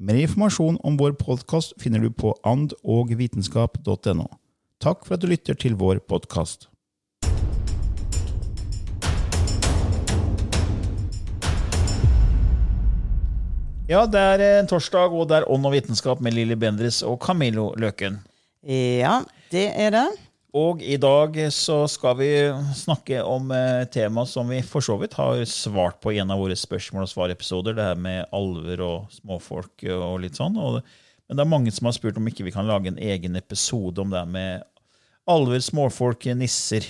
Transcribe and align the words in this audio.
Mer 0.00 0.14
informasjon 0.14 0.78
om 0.82 0.96
vår 0.96 1.12
podkast 1.20 1.74
finner 1.80 2.00
du 2.00 2.08
på 2.10 2.32
andogvitenskap.no. 2.48 4.24
Takk 4.80 5.04
for 5.04 5.14
at 5.18 5.22
du 5.22 5.28
lytter 5.28 5.54
til 5.54 5.76
vår 5.76 6.00
podkast. 6.08 6.70
Ja, 13.90 14.06
det 14.08 14.16
er 14.16 14.42
en 14.62 14.70
torsdag, 14.70 15.12
og 15.12 15.28
det 15.28 15.42
er 15.42 15.48
Ånd 15.52 15.68
og 15.68 15.74
vitenskap 15.76 16.22
med 16.24 16.32
Lilly 16.38 16.56
Bendriss 16.56 17.02
og 17.04 17.20
Camillo 17.20 17.74
Løken. 17.76 18.22
Ja, 18.64 19.20
det 19.52 19.68
er 19.76 19.92
det. 19.92 20.08
Og 20.52 20.82
i 20.84 20.98
dag 21.00 21.38
så 21.56 21.78
skal 21.88 22.18
vi 22.18 22.28
snakke 22.76 23.22
om 23.24 23.48
et 23.56 23.88
tema 23.94 24.26
som 24.28 24.50
vi 24.52 24.58
for 24.60 24.84
så 24.84 24.98
vidt 25.00 25.14
har 25.16 25.40
svart 25.48 25.96
på 26.04 26.12
i 26.12 26.18
en 26.20 26.32
av 26.34 26.42
våre 26.42 26.56
spørsmål 26.58 27.06
og 27.06 27.08
svar-episoder, 27.08 27.78
det 27.78 27.86
her 27.86 27.96
med 27.96 28.26
alver 28.36 28.82
og 28.84 29.14
småfolk 29.16 29.86
og 29.96 30.18
litt 30.20 30.36
sånn. 30.36 30.58
Og, 30.60 30.82
men 31.24 31.38
det 31.38 31.46
er 31.46 31.52
mange 31.54 31.72
som 31.72 31.88
har 31.88 31.96
spurt 31.96 32.20
om 32.20 32.28
ikke 32.28 32.44
vi 32.44 32.52
kan 32.52 32.68
lage 32.68 32.92
en 32.92 33.00
egen 33.00 33.40
episode 33.40 34.04
om 34.04 34.12
det 34.12 34.20
her 34.20 34.28
med 34.28 34.68
alver, 35.32 35.64
småfolk, 35.64 36.28
nisser. 36.36 36.84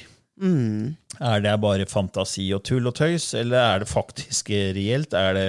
Er 1.23 1.43
det 1.45 1.55
bare 1.63 1.87
fantasi 1.87 2.49
og 2.57 2.65
tull 2.67 2.91
og 2.91 2.97
tøys, 2.99 3.31
eller 3.39 3.63
er 3.63 3.85
det 3.85 3.93
faktisk 3.93 4.51
reelt? 4.51 5.15
Er, 5.15 5.39
det, 5.39 5.49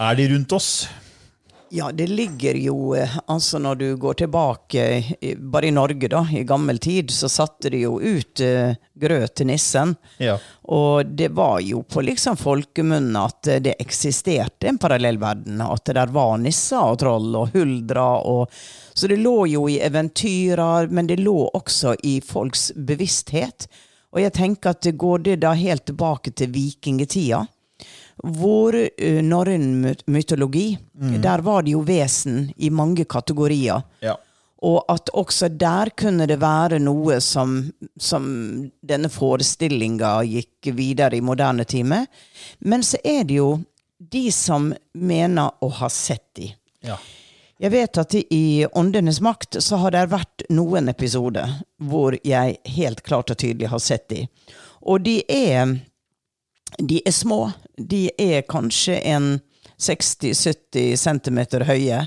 er 0.00 0.16
de 0.16 0.30
rundt 0.32 0.56
oss? 0.56 0.70
Ja, 1.74 1.92
det 1.92 2.06
ligger 2.06 2.54
jo 2.54 2.94
eh, 2.94 3.18
Altså, 3.26 3.58
når 3.58 3.74
du 3.74 3.96
går 3.96 4.14
tilbake, 4.14 4.82
bare 5.38 5.66
i 5.66 5.70
Norge, 5.70 6.08
da, 6.08 6.26
i 6.32 6.42
gammel 6.44 6.78
tid, 6.78 7.10
så 7.10 7.28
satte 7.32 7.70
de 7.72 7.78
jo 7.86 7.94
ut 7.96 8.42
uh, 8.44 8.74
grøt 9.00 9.32
til 9.40 9.48
nissen. 9.48 9.94
Ja. 10.20 10.34
Og 10.68 11.14
det 11.16 11.30
var 11.32 11.62
jo 11.64 11.80
på 11.88 12.04
liksom 12.04 12.36
folkemunne 12.36 13.22
at 13.24 13.48
eh, 13.48 13.62
det 13.64 13.78
eksisterte 13.80 14.68
en 14.68 14.80
parallellverden. 14.82 15.64
At 15.64 15.86
det 15.88 15.96
der 15.96 16.12
var 16.12 16.36
nisser 16.42 16.92
og 16.92 17.00
troll 17.00 17.32
og 17.40 17.56
huldra 17.56 18.08
og 18.20 18.52
Så 18.92 19.08
det 19.08 19.22
lå 19.24 19.46
jo 19.48 19.64
i 19.72 19.78
eventyrer, 19.80 20.92
men 20.92 21.08
det 21.08 21.22
lå 21.24 21.48
også 21.56 21.94
i 22.04 22.18
folks 22.20 22.68
bevissthet. 22.76 23.64
Og 24.12 24.20
jeg 24.20 24.36
tenker 24.36 24.76
at 24.76 24.84
det 24.84 24.98
går 25.00 25.24
det 25.24 25.40
da 25.40 25.54
helt 25.56 25.86
tilbake 25.88 26.36
til 26.36 26.52
vikingtida. 26.52 27.46
Vår 28.22 28.76
uh, 28.76 29.22
norrøn 29.26 29.94
mytologi, 30.06 30.76
mm. 30.94 31.16
der 31.22 31.42
var 31.46 31.64
det 31.66 31.74
jo 31.74 31.82
vesen 31.86 32.44
i 32.56 32.70
mange 32.70 33.04
kategorier. 33.04 33.82
Ja. 34.04 34.16
Og 34.62 34.84
at 34.92 35.10
også 35.18 35.48
der 35.58 35.90
kunne 35.98 36.28
det 36.30 36.38
være 36.38 36.78
noe 36.78 37.18
som, 37.20 37.56
som 37.98 38.28
denne 38.78 39.10
forestillinga 39.10 40.20
gikk 40.22 40.70
videre 40.78 41.18
i 41.18 41.24
moderne 41.24 41.66
time. 41.66 42.04
Men 42.62 42.86
så 42.86 43.00
er 43.02 43.26
det 43.26 43.40
jo 43.40 43.56
de 43.98 44.28
som 44.34 44.70
mener 44.94 45.50
å 45.58 45.72
ha 45.82 45.90
sett 45.90 46.28
de. 46.38 46.52
ja. 46.86 47.00
Jeg 47.62 47.70
vet 47.70 47.98
at 48.00 48.14
i 48.34 48.66
Åndenes 48.74 49.20
makt 49.22 49.60
så 49.62 49.78
har 49.84 49.92
det 49.94 50.08
vært 50.10 50.42
noen 50.50 50.90
episoder 50.90 51.60
hvor 51.78 52.16
jeg 52.26 52.56
helt 52.74 53.02
klart 53.06 53.30
og 53.30 53.38
tydelig 53.38 53.68
har 53.70 53.82
sett 53.82 54.08
de. 54.10 54.24
Og 54.82 55.04
de 55.04 55.20
er, 55.30 55.76
de 56.78 57.02
er 57.06 57.12
små. 57.14 57.52
De 57.76 58.06
er 58.18 58.42
kanskje 58.48 58.98
en 59.12 59.40
60-70 59.82 60.96
centimeter 60.96 61.64
høye. 61.68 62.04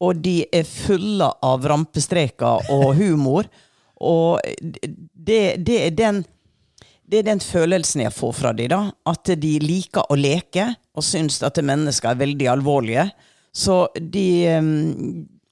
Og 0.00 0.20
de 0.24 0.40
er 0.56 0.64
fulle 0.64 1.28
av 1.44 1.66
rampestreker 1.68 2.70
og 2.72 2.94
humor. 2.96 3.48
Og 4.00 4.40
det, 5.14 5.42
det 5.66 5.80
er 5.86 5.96
den 5.96 6.22
det 7.10 7.24
er 7.24 7.26
den 7.26 7.40
følelsen 7.42 8.04
jeg 8.04 8.14
får 8.14 8.36
fra 8.38 8.52
de 8.54 8.68
da. 8.70 8.84
At 9.10 9.32
de 9.42 9.50
liker 9.58 10.06
å 10.14 10.16
leke 10.18 10.68
og 10.94 11.02
syns 11.02 11.40
at 11.42 11.58
mennesker 11.58 12.12
er 12.12 12.20
veldig 12.20 12.46
alvorlige. 12.52 13.08
Så 13.50 13.88
de 13.98 14.46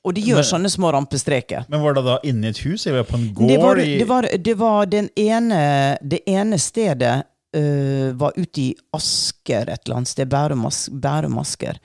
Og 0.06 0.14
de 0.14 0.22
gjør 0.22 0.38
Men- 0.38 0.47
sånne 0.47 0.70
små 0.70 0.92
rampestreker. 0.94 1.64
Men 1.68 1.82
var 1.82 1.94
det 1.94 2.04
da 2.06 2.18
inne 2.24 2.47
i 2.47 2.50
et 2.50 2.58
hus, 2.62 2.86
eller 2.86 3.02
på 3.04 3.16
en 3.18 3.34
gård? 3.34 3.48
Det 3.50 3.58
var, 3.58 3.76
det 3.76 4.06
var, 4.08 4.28
det 4.38 4.54
var 4.56 4.86
den 4.86 5.08
ene 5.18 5.98
Det 6.00 6.20
ene 6.30 6.58
stedet 6.58 7.24
øh, 7.56 8.12
var 8.20 8.32
ute 8.36 8.60
i 8.60 8.75
Asker 8.97 9.69
et 9.72 9.84
eller 9.86 9.97
annet 10.00 10.09
sted. 10.12 10.28
Bærum, 10.28 10.66
As- 10.66 10.88
Bærum 10.91 11.38
Asker. 11.38 11.78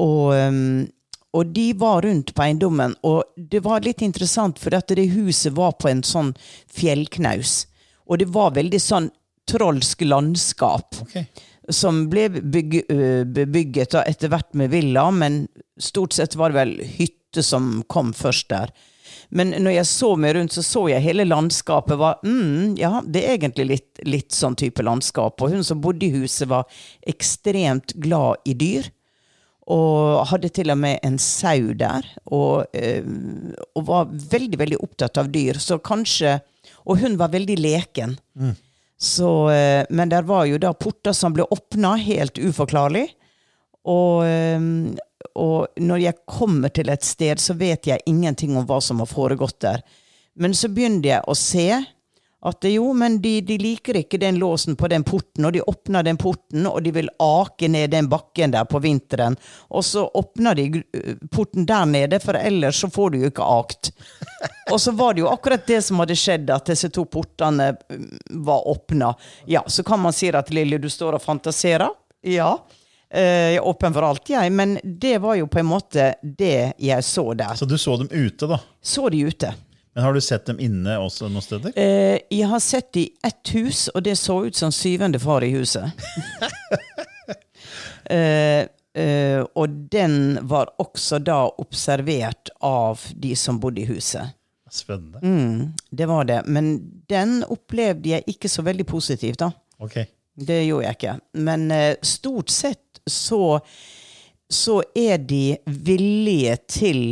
Og, 0.00 0.32
um, 0.34 0.88
og 1.36 1.52
de 1.54 1.68
var 1.78 2.02
rundt 2.06 2.32
på 2.34 2.42
eiendommen, 2.42 2.94
og 3.06 3.22
det 3.36 3.60
var 3.64 3.80
litt 3.84 4.02
interessant, 4.02 4.58
for 4.58 4.74
at 4.74 4.88
det 4.96 5.10
huset 5.12 5.52
var 5.54 5.72
på 5.78 5.90
en 5.90 6.02
sånn 6.06 6.32
fjellknaus. 6.74 7.66
Og 8.10 8.18
det 8.22 8.28
var 8.34 8.54
veldig 8.56 8.80
sånn 8.82 9.10
trolsk 9.50 10.02
landskap 10.06 10.96
Okay. 11.02 11.26
som 11.70 12.04
ble 12.10 12.28
bygg, 12.30 12.80
øh, 12.90 13.24
bebygget 13.24 13.94
etter 14.06 14.28
hvert 14.32 14.54
med 14.54 14.70
villa, 14.70 15.08
men 15.10 15.44
stort 15.78 16.12
sett 16.16 16.34
var 16.38 16.50
det 16.50 16.58
vel 16.60 16.74
hytte 16.98 17.42
som 17.46 17.82
kom 17.88 18.12
først 18.16 18.48
der. 18.50 18.72
Men 19.30 19.52
når 19.62 19.76
jeg 19.76 19.88
så 19.90 20.10
meg 20.18 20.34
rundt, 20.34 20.54
så 20.54 20.62
så 20.66 20.84
jeg 20.90 21.04
hele 21.04 21.26
landskapet 21.28 21.98
var 22.00 22.22
mm, 22.26 22.76
Ja, 22.80 22.98
det 23.06 23.22
er 23.24 23.36
egentlig 23.36 23.66
litt, 23.68 24.00
litt 24.06 24.34
sånn 24.34 24.58
type 24.58 24.82
landskap. 24.82 25.38
Og 25.40 25.54
hun 25.54 25.66
som 25.66 25.82
bodde 25.82 26.08
i 26.08 26.14
huset, 26.14 26.48
var 26.50 26.66
ekstremt 27.08 27.94
glad 28.02 28.42
i 28.50 28.56
dyr. 28.58 28.90
Og 29.70 30.24
hadde 30.32 30.50
til 30.50 30.72
og 30.74 30.80
med 30.82 30.98
en 31.06 31.18
sau 31.22 31.70
der. 31.78 32.06
Og, 32.26 32.66
eh, 32.74 33.06
og 33.78 33.86
var 33.86 34.10
veldig, 34.10 34.58
veldig 34.58 34.80
opptatt 34.82 35.20
av 35.22 35.30
dyr. 35.30 35.60
Så 35.62 35.78
kanskje 35.78 36.40
Og 36.88 36.96
hun 36.96 37.18
var 37.20 37.28
veldig 37.28 37.58
leken. 37.60 38.14
Så, 38.98 39.50
eh, 39.50 39.84
men 39.90 40.08
der 40.08 40.22
var 40.22 40.46
jo 40.48 40.58
da 40.58 40.72
porter 40.72 41.12
som 41.12 41.32
ble 41.32 41.44
åpna, 41.52 41.94
helt 42.00 42.38
uforklarlig. 42.40 43.10
Og, 43.84 44.24
eh, 44.24 44.58
og 45.34 45.80
når 45.80 46.04
jeg 46.04 46.20
kommer 46.26 46.72
til 46.74 46.90
et 46.92 47.04
sted, 47.04 47.40
så 47.40 47.54
vet 47.54 47.86
jeg 47.86 48.06
ingenting 48.06 48.56
om 48.56 48.66
hva 48.68 48.80
som 48.84 49.02
har 49.02 49.10
foregått 49.10 49.60
der. 49.62 49.82
Men 50.40 50.54
så 50.56 50.70
begynte 50.72 51.10
jeg 51.10 51.24
å 51.28 51.36
se 51.36 51.68
at 52.40 52.64
jo, 52.64 52.92
men 52.96 53.18
de, 53.20 53.34
de 53.44 53.58
liker 53.60 53.98
ikke 54.00 54.18
den 54.18 54.38
låsen 54.40 54.76
på 54.76 54.88
den 54.88 55.04
porten, 55.04 55.44
og 55.44 55.52
de 55.52 55.60
åpner 55.60 56.06
den 56.06 56.16
porten, 56.16 56.64
og 56.66 56.78
de 56.82 56.92
vil 56.96 57.10
ake 57.20 57.68
ned 57.68 57.92
den 57.92 58.08
bakken 58.08 58.54
der 58.54 58.64
på 58.64 58.80
vinteren. 58.80 59.36
Og 59.68 59.84
så 59.84 60.06
åpner 60.06 60.56
de 60.56 60.64
eh, 60.80 61.20
porten 61.28 61.68
der 61.68 61.84
nede, 61.90 62.20
for 62.24 62.38
ellers 62.40 62.80
så 62.80 62.88
får 62.90 63.12
du 63.12 63.18
jo 63.20 63.32
ikke 63.32 63.44
akt. 63.58 63.92
Og 64.72 64.80
så 64.80 64.94
var 64.96 65.14
det 65.14 65.26
jo 65.26 65.28
akkurat 65.28 65.68
det 65.68 65.82
som 65.84 66.00
hadde 66.00 66.16
skjedd, 66.16 66.48
at 66.54 66.72
disse 66.72 66.88
to 66.94 67.04
portene 67.12 67.74
mm, 67.76 68.08
var 68.48 68.64
åpna. 68.72 69.12
Ja, 69.44 69.66
så 69.66 69.84
kan 69.84 70.00
man 70.00 70.16
si 70.16 70.32
at 70.32 70.52
Lilly, 70.54 70.80
du 70.80 70.88
står 70.88 71.18
og 71.18 71.24
fantaserer. 71.26 71.92
Ja. 72.24 72.54
Eh, 73.10 73.50
Jeg 73.50 73.56
er 73.58 73.66
åpen 73.66 73.94
for 73.94 74.06
alt, 74.06 74.30
jeg. 74.30 74.52
Men 74.52 74.78
det 74.84 75.16
var 75.22 75.34
jo 75.40 75.48
på 75.50 75.58
en 75.62 75.66
måte 75.70 76.12
det 76.22 76.72
jeg 76.78 77.04
så 77.04 77.32
der. 77.34 77.56
Så 77.58 77.66
du 77.66 77.76
så 77.78 77.96
dem 77.98 78.08
ute, 78.10 78.46
da? 78.46 78.60
Så 78.82 79.08
de 79.10 79.24
ute. 79.26 79.52
Men 79.94 80.04
har 80.04 80.14
du 80.14 80.20
sett 80.22 80.46
dem 80.46 80.60
inne 80.62 80.94
også 81.02 81.26
noen 81.28 81.42
steder? 81.42 81.72
Eh, 81.74 82.20
jeg 82.30 82.46
har 82.46 82.60
sett 82.62 82.92
dem 82.94 83.02
i 83.02 83.08
ett 83.26 83.50
hus, 83.56 83.88
og 83.94 84.04
det 84.06 84.14
så 84.18 84.36
ut 84.46 84.54
som 84.56 84.70
syvende 84.72 85.18
far 85.18 85.42
i 85.42 85.50
huset. 85.50 85.90
eh, 88.10 88.62
eh, 88.94 89.40
og 89.54 89.68
den 89.90 90.38
var 90.46 90.70
også 90.78 91.18
da 91.18 91.48
observert 91.58 92.50
av 92.62 93.02
de 93.18 93.34
som 93.36 93.58
bodde 93.60 93.82
i 93.82 93.88
huset. 93.90 94.30
Spennende. 94.70 95.18
Mm, 95.26 95.72
det 95.90 96.06
var 96.06 96.24
det. 96.24 96.44
Men 96.46 96.76
den 97.10 97.40
opplevde 97.50 98.14
jeg 98.14 98.22
ikke 98.30 98.48
så 98.48 98.62
veldig 98.62 98.86
positivt, 98.86 99.42
da. 99.42 99.50
Okay. 99.82 100.06
Det 100.40 100.60
gjorde 100.64 100.86
jeg 100.86 100.96
ikke. 101.00 101.14
Men 101.42 101.66
eh, 101.74 101.96
stort 102.06 102.50
sett 102.54 102.78
så, 103.10 103.58
så 104.50 104.80
er 104.96 105.20
de 105.22 105.58
villige 105.66 106.56
til 106.70 107.02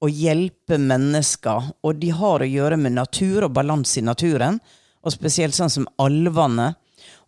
å 0.00 0.08
hjelpe 0.08 0.78
mennesker, 0.80 1.72
og 1.84 1.98
de 2.00 2.12
har 2.16 2.40
å 2.40 2.48
gjøre 2.48 2.78
med 2.80 2.96
natur 2.96 3.44
og 3.46 3.54
balanse 3.56 4.00
i 4.00 4.06
naturen. 4.06 4.60
Og 5.00 5.14
spesielt 5.14 5.56
sånn 5.56 5.72
som 5.72 5.86
alvene. 6.00 6.74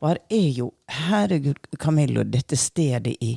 Og 0.00 0.10
her 0.10 0.18
er 0.32 0.48
jo, 0.56 0.72
herregud, 1.08 1.60
Camillo, 1.80 2.24
dette 2.28 2.56
stedet 2.60 3.14
i 3.24 3.36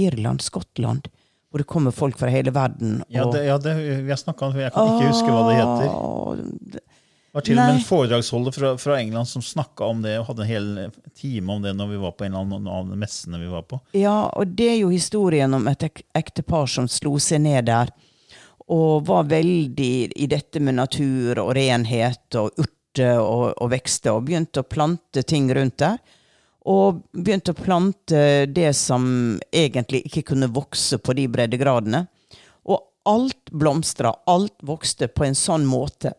Irland, 0.00 0.42
Skottland, 0.44 1.08
hvor 1.48 1.62
det 1.62 1.68
kommer 1.68 1.94
folk 1.96 2.18
fra 2.20 2.28
hele 2.32 2.52
verden. 2.52 3.02
Ja, 3.12 3.24
det, 3.32 3.44
ja 3.46 3.58
det, 3.60 3.74
vi 4.04 4.10
har 4.10 4.20
snakket 4.20 4.44
om 4.48 4.56
det, 4.56 4.66
jeg 4.66 4.74
kan 4.76 4.92
ikke 4.92 5.12
huske 5.12 5.32
hva 5.32 5.42
det 5.48 5.56
heter. 5.60 6.84
Det 7.32 7.38
var 7.38 7.44
til 7.46 7.56
og 7.56 7.64
med 7.64 7.78
en 7.78 7.84
foredragsholder 7.88 8.52
fra, 8.52 8.70
fra 8.76 8.96
England 9.00 9.28
som 9.28 9.42
snakka 9.42 9.86
om 9.88 10.02
det, 10.04 10.18
og 10.20 10.26
hadde 10.26 10.42
en 10.44 10.48
hel 10.50 10.66
time 11.16 11.54
om 11.54 11.62
det 11.64 11.70
når 11.72 11.88
vi 11.88 12.00
var 12.02 12.12
på 12.12 12.26
en 12.26 12.34
eller 12.34 12.44
annen 12.44 12.68
av 12.68 12.90
de 12.90 12.98
messene 13.00 13.40
vi 13.40 13.48
var 13.48 13.62
på. 13.70 13.78
Ja, 13.96 14.26
og 14.36 14.52
det 14.52 14.66
er 14.74 14.76
jo 14.82 14.90
historien 14.92 15.56
om 15.56 15.64
et 15.72 15.86
ek 15.88 16.02
ektepar 16.12 16.68
som 16.68 16.90
slo 16.92 17.14
seg 17.16 17.40
ned 17.46 17.70
der. 17.70 17.88
Og 18.68 19.08
var 19.08 19.32
veldig 19.32 20.12
i 20.12 20.28
dette 20.28 20.60
med 20.60 20.76
natur 20.76 21.40
og 21.40 21.54
renhet 21.56 22.36
og 22.36 22.52
urter 22.52 23.24
og, 23.24 23.46
og 23.56 23.72
vekster. 23.72 24.12
Og 24.12 24.28
begynte 24.28 24.60
å 24.60 24.68
plante 24.68 25.24
ting 25.24 25.48
rundt 25.56 25.80
der. 25.80 25.96
Og 26.68 27.00
begynte 27.16 27.56
å 27.56 27.62
plante 27.64 28.44
det 28.44 28.74
som 28.76 29.08
egentlig 29.48 30.04
ikke 30.04 30.28
kunne 30.34 30.52
vokse 30.52 31.00
på 31.00 31.16
de 31.16 31.30
breddegradene. 31.32 32.04
Og 32.68 32.90
alt 33.08 33.56
blomstra, 33.56 34.12
alt 34.28 34.60
vokste 34.60 35.08
på 35.08 35.24
en 35.24 35.46
sånn 35.48 35.64
måte 35.64 36.12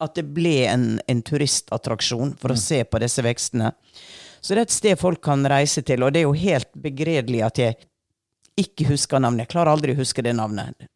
at 0.00 0.16
det 0.16 0.26
ble 0.34 0.56
en, 0.70 0.86
en 1.06 1.22
turistattraksjon 1.22 2.34
for 2.40 2.54
å 2.54 2.58
se 2.58 2.82
på 2.84 3.00
disse 3.02 3.24
vekstene. 3.24 3.72
Så 4.40 4.54
det 4.54 4.62
er 4.62 4.68
et 4.68 4.74
sted 4.74 5.00
folk 5.00 5.20
kan 5.24 5.44
reise 5.48 5.82
til, 5.84 6.02
og 6.02 6.14
det 6.14 6.22
er 6.22 6.28
jo 6.28 6.36
helt 6.36 6.70
begredelig 6.80 7.42
at 7.44 7.60
jeg 7.60 7.76
ikke 8.60 8.88
husker 8.94 9.20
navnet. 9.20 9.44
Jeg 9.44 9.52
klarer 9.52 9.74
aldri 9.74 9.94
å 9.94 10.00
huske 10.00 10.24
det 10.24 10.32
navnet. 10.36 10.88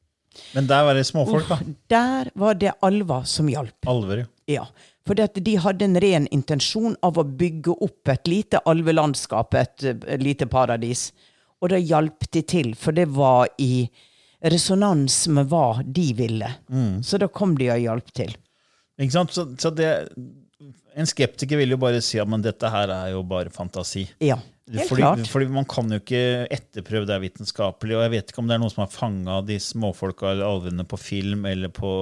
Men 0.56 0.66
der 0.66 0.86
var 0.88 0.96
det 0.98 1.04
småfolk, 1.06 1.46
da. 1.48 1.58
Der 1.92 2.30
var 2.34 2.56
det 2.58 2.72
alver 2.82 3.28
som 3.28 3.48
hjalp. 3.52 3.76
Alver, 3.86 4.24
ja. 4.24 4.30
Ja. 4.50 4.64
For 5.04 5.16
de 5.16 5.54
hadde 5.60 5.84
en 5.84 6.00
ren 6.00 6.26
intensjon 6.32 6.96
av 7.04 7.20
å 7.20 7.26
bygge 7.28 7.76
opp 7.84 8.08
et 8.08 8.28
lite 8.28 8.60
alvelandskap, 8.64 9.54
et, 9.60 9.84
et 9.84 10.22
lite 10.24 10.48
paradis. 10.48 11.10
Og 11.60 11.70
da 11.72 11.80
hjalp 11.80 12.24
de 12.32 12.42
til, 12.42 12.72
for 12.76 12.96
det 12.96 13.06
var 13.12 13.50
i 13.60 13.86
resonans 14.52 15.26
med 15.32 15.48
hva 15.52 15.82
de 15.84 16.06
ville. 16.16 16.48
Så 17.04 17.20
da 17.20 17.28
kom 17.28 17.54
de 17.60 17.70
og 17.72 17.84
hjalp 17.84 18.10
til. 18.16 18.34
Ikke 19.00 19.12
sant? 19.16 19.32
Så, 19.34 19.46
så 19.58 19.70
det, 19.74 19.88
en 20.94 21.08
skeptiker 21.10 21.58
vil 21.58 21.74
jo 21.74 21.78
bare 21.82 22.00
si 22.04 22.20
at 22.22 22.28
men 22.30 22.42
dette 22.44 22.68
her 22.70 22.92
er 22.94 23.08
jo 23.16 23.22
bare 23.26 23.50
fantasi. 23.50 24.04
Ja, 24.22 24.36
helt 24.70 24.88
Fordi, 24.88 25.02
klart. 25.02 25.26
fordi 25.32 25.48
man 25.52 25.66
kan 25.68 25.90
jo 25.90 25.98
ikke 26.00 26.20
etterprøve 26.54 27.08
det 27.10 27.18
vitenskapelig. 27.24 27.96
Og 27.98 28.04
jeg 28.06 28.12
vet 28.14 28.30
ikke 28.32 28.42
om 28.44 28.48
det 28.50 28.56
er 28.56 28.62
noen 28.62 28.72
som 28.72 28.84
har 28.86 28.92
fanga 28.94 29.40
de 29.48 29.58
småfolka 29.60 30.30
eller 30.30 30.46
alvene 30.46 30.86
på 30.88 31.00
film 31.02 31.44
eller 31.50 31.72
på, 31.74 31.92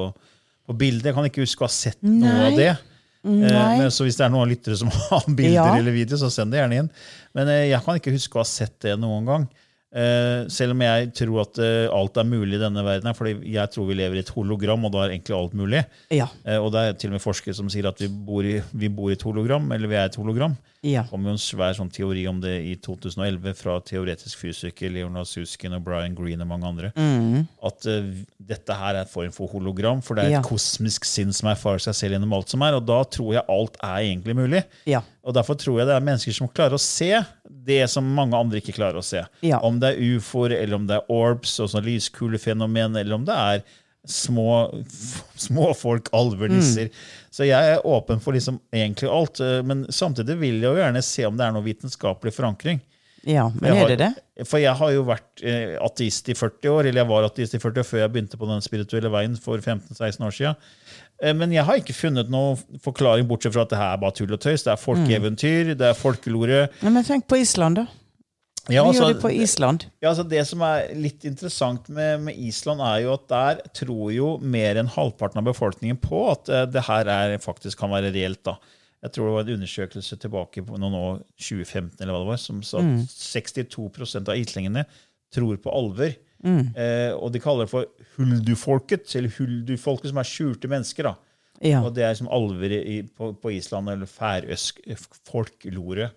på 0.69 0.77
bilde. 0.79 1.09
Jeg 1.09 1.17
kan 1.17 1.29
ikke 1.31 1.47
huske 1.47 1.65
å 1.65 1.71
ha 1.71 1.75
sett 1.75 2.03
noe 2.05 2.29
Nei. 2.29 2.49
av 2.51 2.61
det. 2.61 2.71
Eh, 3.23 3.79
men 3.79 3.89
så 3.95 4.03
hvis 4.05 4.17
det 4.19 4.25
er 4.27 4.33
noen 4.35 4.51
lyttere 4.51 4.77
som 4.79 4.91
har 5.09 5.25
bilder 5.31 5.57
Ja. 5.57 5.67
eller 5.79 5.95
video, 5.95 6.19
så 6.21 6.29
send 6.35 6.53
det 6.53 6.61
gjerne 6.61 6.83
inn. 6.85 6.93
Men 7.39 7.49
eh, 7.55 7.69
jeg 7.73 7.83
kan 7.87 7.99
ikke 8.01 8.15
huske 8.15 8.37
å 8.37 8.43
ha 8.45 8.49
sett 8.53 8.77
det 8.85 8.99
noen 9.01 9.27
gang. 9.33 9.49
Eh, 9.93 10.47
selv 10.49 10.73
om 10.73 10.81
jeg 10.81 11.11
tror 11.19 11.43
at 11.43 11.59
eh, 11.61 11.85
alt 11.93 12.17
er 12.17 12.25
mulig 12.25 12.57
i 12.57 12.63
denne 12.63 12.81
verden. 12.87 13.13
fordi 13.15 13.53
jeg 13.53 13.69
tror 13.75 13.87
vi 13.91 13.95
lever 13.99 14.17
i 14.17 14.23
et 14.25 14.31
hologram, 14.33 14.87
og 14.89 14.93
da 14.95 15.03
er 15.05 15.11
egentlig 15.13 15.37
alt 15.37 15.53
mulig. 15.59 15.83
Ja. 16.11 16.29
Eh, 16.47 16.57
og 16.57 16.71
det 16.73 16.81
er 16.81 16.93
til 16.97 17.11
og 17.11 17.19
med 17.19 17.25
forskere 17.25 17.55
som 17.59 17.69
sier 17.69 17.89
at 17.91 18.01
vi 18.01 18.09
bor 18.09 18.47
i, 18.49 18.55
vi 18.73 18.89
bor 18.89 19.11
i 19.13 19.19
et 19.19 19.23
hologram, 19.27 19.69
eller 19.77 19.91
vi 19.93 19.99
er 20.01 20.09
et 20.09 20.17
hologram. 20.17 20.57
Ja. 20.83 21.05
Det 21.05 21.13
kom 21.13 21.29
jo 21.29 21.35
en 21.37 21.39
svær 21.39 21.77
sånn 21.77 21.93
teori 21.93 22.25
om 22.27 22.41
det 22.43 22.57
i 22.67 22.73
2011 22.83 23.53
fra 23.55 23.77
teoretisk 23.87 24.41
fysiker 24.41 24.91
Leonard 24.91 25.29
Suskin 25.31 25.77
og 25.77 25.85
Brian 25.87 26.17
Green 26.19 26.41
og 26.43 26.49
mange 26.51 26.67
andre. 26.67 26.91
At 27.63 27.87
uh, 27.87 28.09
dette 28.43 28.75
her 28.81 28.97
er 28.97 29.05
en 29.05 29.13
form 29.13 29.31
for 29.37 29.53
hologram, 29.53 30.01
for 30.03 30.19
det 30.19 30.25
er 30.25 30.33
et 30.33 30.39
Ja. 30.41 30.43
kosmisk 30.43 31.05
sinn 31.07 31.31
som 31.37 31.53
erfarer 31.53 31.79
seg 31.85 31.95
selv 31.95 32.17
gjennom 32.17 32.35
alt 32.35 32.51
som 32.51 32.65
er. 32.67 32.75
Og 32.75 32.83
da 32.89 32.99
tror 33.05 33.31
jeg 33.37 33.47
alt 33.47 33.79
er 33.79 34.01
egentlig 34.09 34.35
mulig. 34.35 34.65
Ja. 34.91 35.05
Og 35.23 35.35
derfor 35.37 35.55
tror 35.55 35.79
jeg 35.79 35.87
det 35.87 35.95
er 35.95 36.03
mennesker 36.05 36.35
som 36.35 36.49
klarer 36.51 36.75
å 36.75 36.83
se 36.83 37.13
det 37.67 37.85
som 37.91 38.09
mange 38.17 38.35
andre 38.35 38.59
ikke 38.59 38.75
klarer 38.75 38.99
å 38.99 39.05
se. 39.07 39.23
Ja. 39.47 39.61
Om 39.63 39.79
det 39.83 39.93
er 39.93 40.17
ufoer, 40.17 40.57
eller 40.57 40.81
om 40.81 40.89
det 40.89 40.99
er 40.99 41.13
orbs, 41.15 41.61
og 41.63 41.71
sånn 41.71 41.87
lyskulefenomen, 41.87 42.97
eller 42.99 43.15
om 43.15 43.27
det 43.29 43.37
er 43.39 43.63
små, 44.09 44.83
småfolk, 45.39 46.11
alver, 46.13 46.49
folk, 46.49 46.59
alver, 46.59 46.89
Mm. 46.89 46.91
Så 47.33 47.47
jeg 47.47 47.75
er 47.77 47.87
åpen 47.87 48.21
for 48.21 48.33
liksom 48.35 48.59
egentlig 48.75 49.09
alt. 49.09 49.41
eh, 49.41 49.63
Men 49.63 49.87
samtidig 49.87 50.37
vil 50.39 50.61
jeg 50.61 50.69
jo 50.69 50.83
gjerne 50.83 51.03
se 51.03 51.25
om 51.25 51.37
det 51.37 51.47
er 51.47 51.53
noe 51.53 51.63
vitenskapelig 51.65 52.35
forankring. 52.35 52.81
Ja. 53.25 53.49
Men 53.61 53.77
har- 53.77 53.85
er 53.91 53.97
det 53.97 53.99
det? 53.99 54.47
For 54.49 54.59
jeg 54.59 54.75
har 54.75 54.91
jo 54.93 55.05
vært 55.05 55.43
eh, 55.45 55.77
ateist 55.85 56.29
i 56.29 56.35
40 56.35 56.69
år, 56.73 56.87
eller 56.89 57.03
jeg 57.03 57.09
var 57.09 57.25
ateist 57.29 57.55
i 57.55 57.59
40 57.63 57.81
år 57.85 57.87
før 57.87 57.99
jeg 58.03 58.13
begynte 58.13 58.39
på 58.41 58.49
den 58.49 58.61
spirituelle 58.65 59.11
veien 59.13 59.37
for 59.39 59.59
15-16 59.59 60.27
år 60.27 60.35
siden. 60.35 60.57
Eh, 61.23 61.33
Men 61.39 61.53
jeg 61.53 61.65
har 61.65 61.77
ikke 61.79 61.95
funnet 61.95 62.31
noen 62.33 62.57
forklaring, 62.83 63.29
bortsett 63.29 63.53
fra 63.55 63.63
at 63.63 63.71
det 63.71 63.79
her 63.79 63.93
er 63.95 64.03
bare 64.03 64.13
tull 64.19 64.33
og 64.33 64.41
tøys. 64.41 64.65
Det 64.67 64.73
er 64.73 64.81
folkeeventyr, 64.83 65.75
det 65.79 65.87
er 65.93 65.95
folkelore. 65.95 66.69
Ja, 66.83 66.91
men 66.91 67.05
tenk 67.05 67.29
på 67.31 67.39
Island, 67.39 67.77
da. 67.77 67.87
Ja, 68.71 68.85
altså, 68.87 69.09
gjør 69.09 69.15
de 69.17 69.21
på 69.25 69.31
Island? 69.43 69.85
ja, 70.01 70.09
altså 70.13 70.23
Det 70.29 70.45
som 70.47 70.61
er 70.63 70.93
litt 70.95 71.25
interessant 71.27 71.89
med, 71.91 72.21
med 72.23 72.37
Island, 72.39 72.81
er 72.81 73.01
jo 73.03 73.15
at 73.17 73.25
der 73.29 73.63
tror 73.75 74.13
jo 74.15 74.37
mer 74.39 74.79
enn 74.79 74.87
halvparten 74.87 75.39
av 75.43 75.49
befolkningen 75.49 75.99
på 75.99 76.31
at 76.31 76.49
uh, 76.49 76.65
det 76.71 76.85
her 76.87 77.11
er, 77.11 77.39
faktisk 77.43 77.79
kan 77.83 77.91
være 77.91 78.13
reelt. 78.15 78.39
da. 78.47 78.55
Jeg 79.03 79.15
tror 79.15 79.27
det 79.27 79.35
var 79.35 79.47
en 79.47 79.57
undersøkelse 79.57 80.17
tilbake 80.23 80.63
på 80.67 80.79
noen 80.79 80.95
år, 80.95 81.17
2015 81.35 81.99
eller 81.99 82.15
hva 82.15 82.23
det 82.23 82.31
var, 82.31 82.39
som 82.39 82.61
sa 82.67 82.79
at 82.79 83.11
62% 83.11 84.31
av 84.31 84.39
islendingene 84.39 84.85
tror 85.35 85.59
på 85.63 85.75
alver. 85.75 86.15
Eh, 86.43 87.13
og 87.15 87.33
de 87.35 87.41
kaller 87.43 87.67
det 87.67 87.73
for 87.73 87.87
huldufolket, 88.17 89.17
eller 89.19 89.31
huldufolket 89.39 90.11
som 90.13 90.21
er 90.23 90.29
skjulte 90.29 90.71
mennesker. 90.71 91.03
da. 91.11 91.15
Ja. 91.63 91.79
Og 91.83 91.91
det 91.97 92.05
er 92.07 92.15
som 92.19 92.33
alver 92.33 92.71
i, 92.79 93.03
på, 93.07 93.33
på 93.39 93.51
Island, 93.55 93.91
eller 93.91 94.07
færøsk-folklore. 94.11 96.11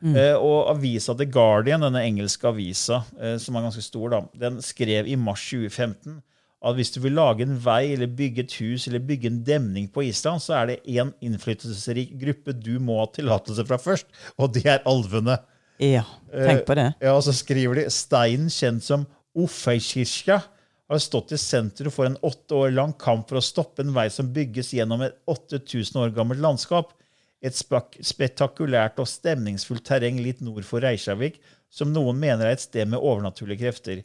Mm. 0.00 0.16
Eh, 0.16 0.36
og 0.36 0.70
avisa 0.72 1.14
The 1.16 1.26
Guardian, 1.28 1.84
denne 1.84 2.02
engelske 2.08 2.48
avisa, 2.48 2.96
eh, 3.20 3.36
som 3.40 3.56
er 3.56 3.62
ganske 3.68 3.84
stor, 3.84 4.06
da, 4.14 4.20
den 4.46 4.54
skrev 4.64 5.08
i 5.08 5.16
mars 5.20 5.44
2015 5.50 6.22
at 6.60 6.76
hvis 6.76 6.92
du 6.92 6.98
vil 7.00 7.16
lage 7.16 7.46
en 7.46 7.56
vei 7.64 7.94
eller 7.94 8.10
bygge 8.12 8.44
et 8.44 8.54
hus 8.60 8.84
eller 8.88 9.00
bygge 9.04 9.30
en 9.30 9.40
demning 9.44 9.86
på 9.92 10.04
Island, 10.04 10.42
så 10.44 10.58
er 10.58 10.68
det 10.68 10.80
én 10.84 11.12
innflytelsesrik 11.24 12.12
gruppe 12.20 12.52
du 12.52 12.74
må 12.82 12.98
ha 13.00 13.06
tillatelse 13.14 13.64
fra 13.68 13.80
først, 13.80 14.10
og 14.36 14.52
det 14.56 14.66
er 14.68 14.84
alvene. 14.88 15.38
ja. 15.80 16.44
Tenk 16.50 16.66
på 16.68 16.76
det. 16.76 16.90
Ja, 17.00 17.14
og 17.16 17.24
så 17.24 17.32
skriver 17.32 17.80
de 17.80 17.88
steinen 17.92 18.52
kjent 18.52 18.84
som 18.84 19.08
Offeikirka 19.34 20.42
har 20.90 20.98
stått 20.98 21.32
i 21.32 21.38
sentrum 21.38 21.92
for 21.94 22.08
en 22.08 22.18
åtte 22.26 22.56
år 22.58 22.72
lang 22.74 22.92
kamp 22.98 23.28
for 23.30 23.38
å 23.38 23.44
stoppe 23.44 23.84
en 23.84 23.94
vei 23.94 24.08
som 24.12 24.28
bygges 24.34 24.74
gjennom 24.74 25.04
et 25.06 25.16
8000 25.30 26.00
år 26.02 26.12
gammelt 26.16 26.42
landskap. 26.42 26.92
Et 27.40 27.56
spektakulært 27.56 28.98
og 29.00 29.08
stemningsfullt 29.08 29.86
terreng 29.86 30.18
litt 30.20 30.42
nord 30.44 30.66
for 30.68 30.82
Reykjavik, 30.84 31.38
som 31.72 31.94
noen 31.94 32.18
mener 32.20 32.50
er 32.50 32.58
et 32.58 32.64
sted 32.66 32.90
med 32.90 33.00
overnaturlige 33.00 33.62
krefter. 33.62 34.02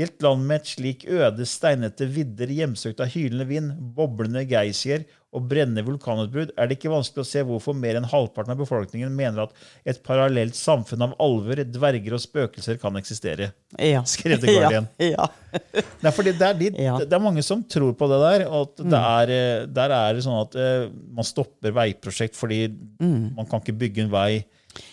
I 0.00 0.06
et 0.06 0.22
land 0.24 0.46
med 0.48 0.62
et 0.62 0.68
slik 0.70 1.02
øde, 1.12 1.44
steinete 1.46 2.06
vidder 2.08 2.48
hjemsøkt 2.56 3.02
av 3.04 3.10
hylende 3.12 3.44
vind, 3.50 3.72
boblende 3.96 4.46
geysir 4.48 5.02
og 5.30 5.44
brennende 5.46 5.84
vulkanutbrudd, 5.86 6.50
er 6.58 6.66
det 6.70 6.74
ikke 6.78 6.90
vanskelig 6.90 7.22
å 7.22 7.28
se 7.28 7.42
hvorfor 7.46 7.76
mer 7.78 7.98
enn 8.00 8.06
halvparten 8.10 8.50
av 8.54 8.58
befolkningen 8.58 9.12
mener 9.14 9.44
at 9.44 9.52
et 9.86 10.00
parallelt 10.06 10.56
samfunn 10.58 11.04
av 11.06 11.12
alver, 11.22 11.60
dverger 11.70 12.16
og 12.16 12.22
spøkelser 12.24 12.80
kan 12.82 12.96
eksistere. 12.98 13.50
Ja. 13.78 14.00
Skrev 14.10 14.40
The 14.42 14.54
Guardian. 14.56 14.88
Ja. 15.04 15.28
Nei, 16.02 16.12
fordi 16.16 16.32
det 16.40 16.48
er, 16.48 16.56
de, 16.58 16.70
Ja. 16.88 16.96
det 17.04 17.14
er 17.14 17.22
mange 17.22 17.44
som 17.46 17.62
tror 17.62 17.92
på 18.00 18.08
det 18.10 18.18
der. 18.24 18.46
Og 18.48 18.72
at 18.72 18.82
det 18.94 19.02
er, 19.12 19.34
eh, 19.36 19.68
der 19.78 19.94
er 20.00 20.16
det 20.18 20.24
sånn 20.26 20.40
at 20.40 20.56
uh, 20.58 20.88
man 21.20 21.28
stopper 21.28 21.76
veiprosjekt 21.78 22.34
fordi 22.40 22.64
man 23.04 23.46
kan 23.52 23.62
ikke 23.62 23.76
bygge 23.84 24.06
en 24.08 24.12
vei 24.16 24.30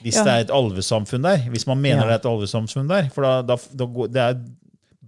hvis 0.04 0.18
Ja. 0.18 0.24
det 0.26 0.32
er 0.36 0.46
et 0.48 0.54
alvesamfunn 0.54 1.26
der. 1.26 1.44
Hvis 1.54 1.66
man 1.70 1.82
mener 1.82 2.04
Ja. 2.04 2.12
det 2.12 2.16
er 2.20 2.22
et 2.24 2.30
alvesamfunn 2.36 2.90
der. 2.90 3.10
For 3.14 3.26
da, 3.26 3.34
da, 3.46 3.58
da 3.78 3.86
går, 3.98 4.10
det 4.14 4.22
er 4.24 4.40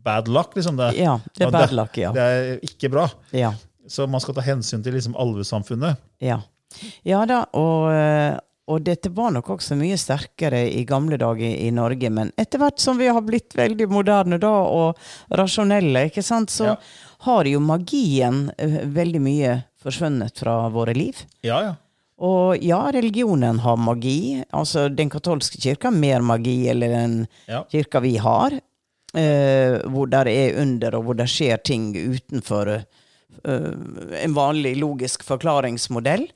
bad 0.03 0.27
luck, 0.27 0.55
liksom. 0.55 0.77
Det, 0.79 0.93
Ja, 0.97 1.19
det 1.35 1.47
er 1.47 1.51
bad 1.51 1.71
luck, 1.75 1.97
ja. 1.97 2.11
Det 2.15 2.21
er 2.21 2.59
ikke 2.65 2.89
bra. 2.93 3.07
Ja. 3.35 3.53
Så 3.89 4.05
man 4.07 4.21
skal 4.21 4.35
ta 4.37 4.41
hensyn 4.45 4.83
til 4.85 4.93
liksom 4.93 5.15
alvesamfunnet. 5.17 5.97
Ja. 6.21 6.41
ja 7.03 7.23
da, 7.25 7.43
og, 7.57 7.89
eh, 7.93 8.37
og 8.69 8.83
dette 8.85 9.09
var 9.09 9.31
nok 9.33 9.47
også 9.55 9.73
mye 9.79 9.97
sterkere 9.97 10.61
i 10.69 10.83
gamle 10.85 11.17
dager 11.17 11.49
i 11.57 11.71
Norge, 11.73 12.11
men 12.13 12.29
etter 12.37 12.61
hvert 12.61 12.77
som 12.79 12.99
vi 13.01 13.07
har 13.09 13.21
blitt 13.25 13.55
veldig 13.57 13.87
moderne 13.89 14.37
da, 14.37 14.51
og 14.69 14.99
rasjonelle, 15.33 16.05
ikke 16.11 16.23
sant, 16.23 16.53
så 16.53 16.73
Ja. 16.73 16.75
har 17.25 17.45
jo 17.49 17.59
magien 17.59 18.51
eh, 18.57 18.79
veldig 18.85 19.21
mye 19.21 19.63
forsvunnet 19.81 20.37
fra 20.37 20.67
våre 20.69 20.93
liv. 20.93 21.25
Ja, 21.41 21.61
ja. 21.63 21.75
Og 22.19 22.57
ja, 22.61 22.81
religionen 22.91 23.59
har 23.63 23.77
magi. 23.79 24.43
Altså, 24.51 24.89
den 24.93 25.09
katolske 25.09 25.55
kirka 25.57 25.87
har 25.87 25.95
mer 25.95 26.19
magi 26.21 26.67
eller 26.69 26.89
den 26.89 27.27
Ja. 27.47 27.63
kirka 27.71 28.01
vi 28.03 28.17
har. 28.17 28.51
Eh, 29.17 29.79
hvor 29.89 30.09
det 30.11 30.19
er 30.29 30.59
under, 30.61 30.99
og 30.99 31.07
hvor 31.07 31.17
det 31.17 31.25
skjer 31.31 31.57
ting 31.65 31.89
utenfor 31.95 32.69
eh, 32.77 33.71
en 34.21 34.35
vanlig 34.35 34.75
logisk 34.77 35.23
forklaringsmodell. 35.25 36.27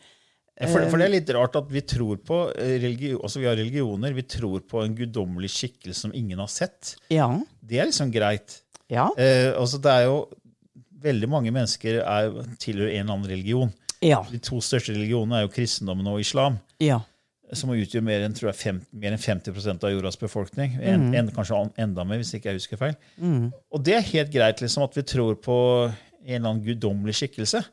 Ja, 0.53 0.67
For, 0.69 0.85
for 0.89 1.01
det 1.01 1.05
er 1.07 1.13
litt 1.15 1.29
rart 1.33 1.55
at 1.57 1.69
vi 1.73 1.81
tror 1.81 2.19
på 2.21 2.39
religion, 2.57 3.19
altså 3.25 3.41
vi 3.41 3.47
har 3.49 3.57
religioner, 3.57 4.13
vi 4.13 4.25
tror 4.29 4.61
på 4.69 4.83
en 4.83 4.93
guddommelig 4.97 5.49
skikkelse 5.53 6.05
som 6.05 6.13
ingen 6.13 6.41
har 6.41 6.49
sett. 6.51 6.95
Ja. 7.13 7.27
Det 7.61 7.81
er 7.81 7.89
liksom 7.89 8.11
greit. 8.13 8.59
Ja. 8.93 9.07
Eh, 9.17 9.49
altså 9.57 9.81
det 9.81 9.91
er 9.99 10.07
jo 10.11 10.23
Veldig 11.03 11.27
mange 11.27 11.51
mennesker 11.51 11.97
er, 11.99 12.29
tilhører 12.63 12.93
en 12.93 13.01
eller 13.01 13.13
annen 13.17 13.27
religion. 13.27 13.71
Ja. 13.99 14.21
De 14.31 14.37
to 14.39 14.61
største 14.63 14.93
religionene 14.93 15.41
er 15.41 15.41
jo 15.43 15.49
kristendommen 15.51 16.07
og 16.07 16.21
islam, 16.23 16.55
Ja. 16.79 17.01
Som 17.59 17.71
utgjør 17.73 18.03
mer 18.05 18.23
enn, 18.25 18.33
tror 18.37 18.49
jeg, 18.51 18.59
50, 18.61 18.87
mer 19.03 19.15
enn 19.15 19.21
50% 19.21 19.85
av 19.87 19.93
jordas 19.93 20.17
befolkning. 20.21 20.75
En, 20.81 21.07
en, 21.15 21.31
kanskje 21.35 21.59
enda 21.83 22.05
mer, 22.07 22.19
hvis 22.21 22.33
ikke 22.37 22.51
jeg 22.51 22.61
husker 22.61 22.79
feil. 22.81 22.97
Og 23.71 23.83
det 23.85 23.95
er 23.99 24.05
helt 24.13 24.33
greit 24.33 24.61
liksom, 24.63 24.85
at 24.87 24.97
vi 24.97 25.05
tror 25.13 25.37
på 25.43 25.57
en 25.87 26.35
eller 26.37 26.49
annen 26.53 26.63
guddommelig 26.65 27.17
skikkelse. 27.19 27.63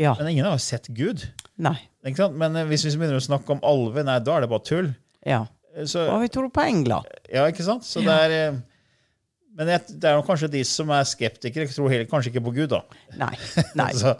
ja. 0.00 0.14
Men 0.18 0.28
ingen 0.32 0.44
har 0.48 0.56
jo 0.56 0.62
sett 0.64 0.88
Gud. 0.96 1.26
Nei. 1.60 1.76
Men 2.02 2.56
eh, 2.56 2.66
hvis 2.70 2.84
vi 2.88 2.94
begynner 2.96 3.20
å 3.20 3.24
snakke 3.24 3.52
om 3.52 3.62
alver, 3.66 4.04
nei, 4.06 4.18
da 4.24 4.36
er 4.38 4.44
det 4.46 4.50
bare 4.52 4.64
tull. 4.64 4.90
Ja. 5.26 5.42
Eh, 5.74 5.84
Så, 5.88 6.06
Og 6.08 6.22
vi 6.22 6.28
tror 6.32 6.48
på 6.52 6.62
engler. 6.64 7.04
ja, 7.32 7.46
ikke 7.48 7.64
sant? 7.66 7.84
Så 7.84 8.00
det 8.04 8.14
er 8.26 8.36
eh, 8.36 8.58
Men 9.56 9.66
det 9.66 10.06
er 10.08 10.22
kanskje 10.24 10.48
de 10.52 10.62
som 10.64 10.88
er 10.94 11.04
skeptikere, 11.04 11.66
tror 11.68 11.90
heller 11.90 12.06
kanskje 12.08 12.30
ikke 12.32 12.44
på 12.46 12.54
Gud, 12.54 12.70
da. 12.72 12.80
Nei. 13.20 13.34
Nei. 13.80 13.90
Så, 13.98 14.14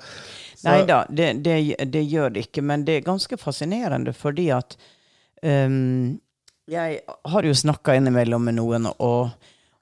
Nei 0.65 0.83
da, 0.89 1.05
det, 1.09 1.33
det, 1.45 1.77
det 1.93 2.03
gjør 2.05 2.35
det 2.35 2.49
ikke. 2.49 2.65
Men 2.67 2.85
det 2.85 2.99
er 2.99 3.07
ganske 3.07 3.39
fascinerende 3.41 4.13
fordi 4.17 4.51
at 4.55 4.77
um, 5.43 6.19
Jeg 6.71 7.01
har 7.07 7.47
jo 7.49 7.55
snakka 7.57 7.97
innimellom 7.99 8.45
med 8.47 8.59
noen, 8.59 8.91
og, 9.03 9.31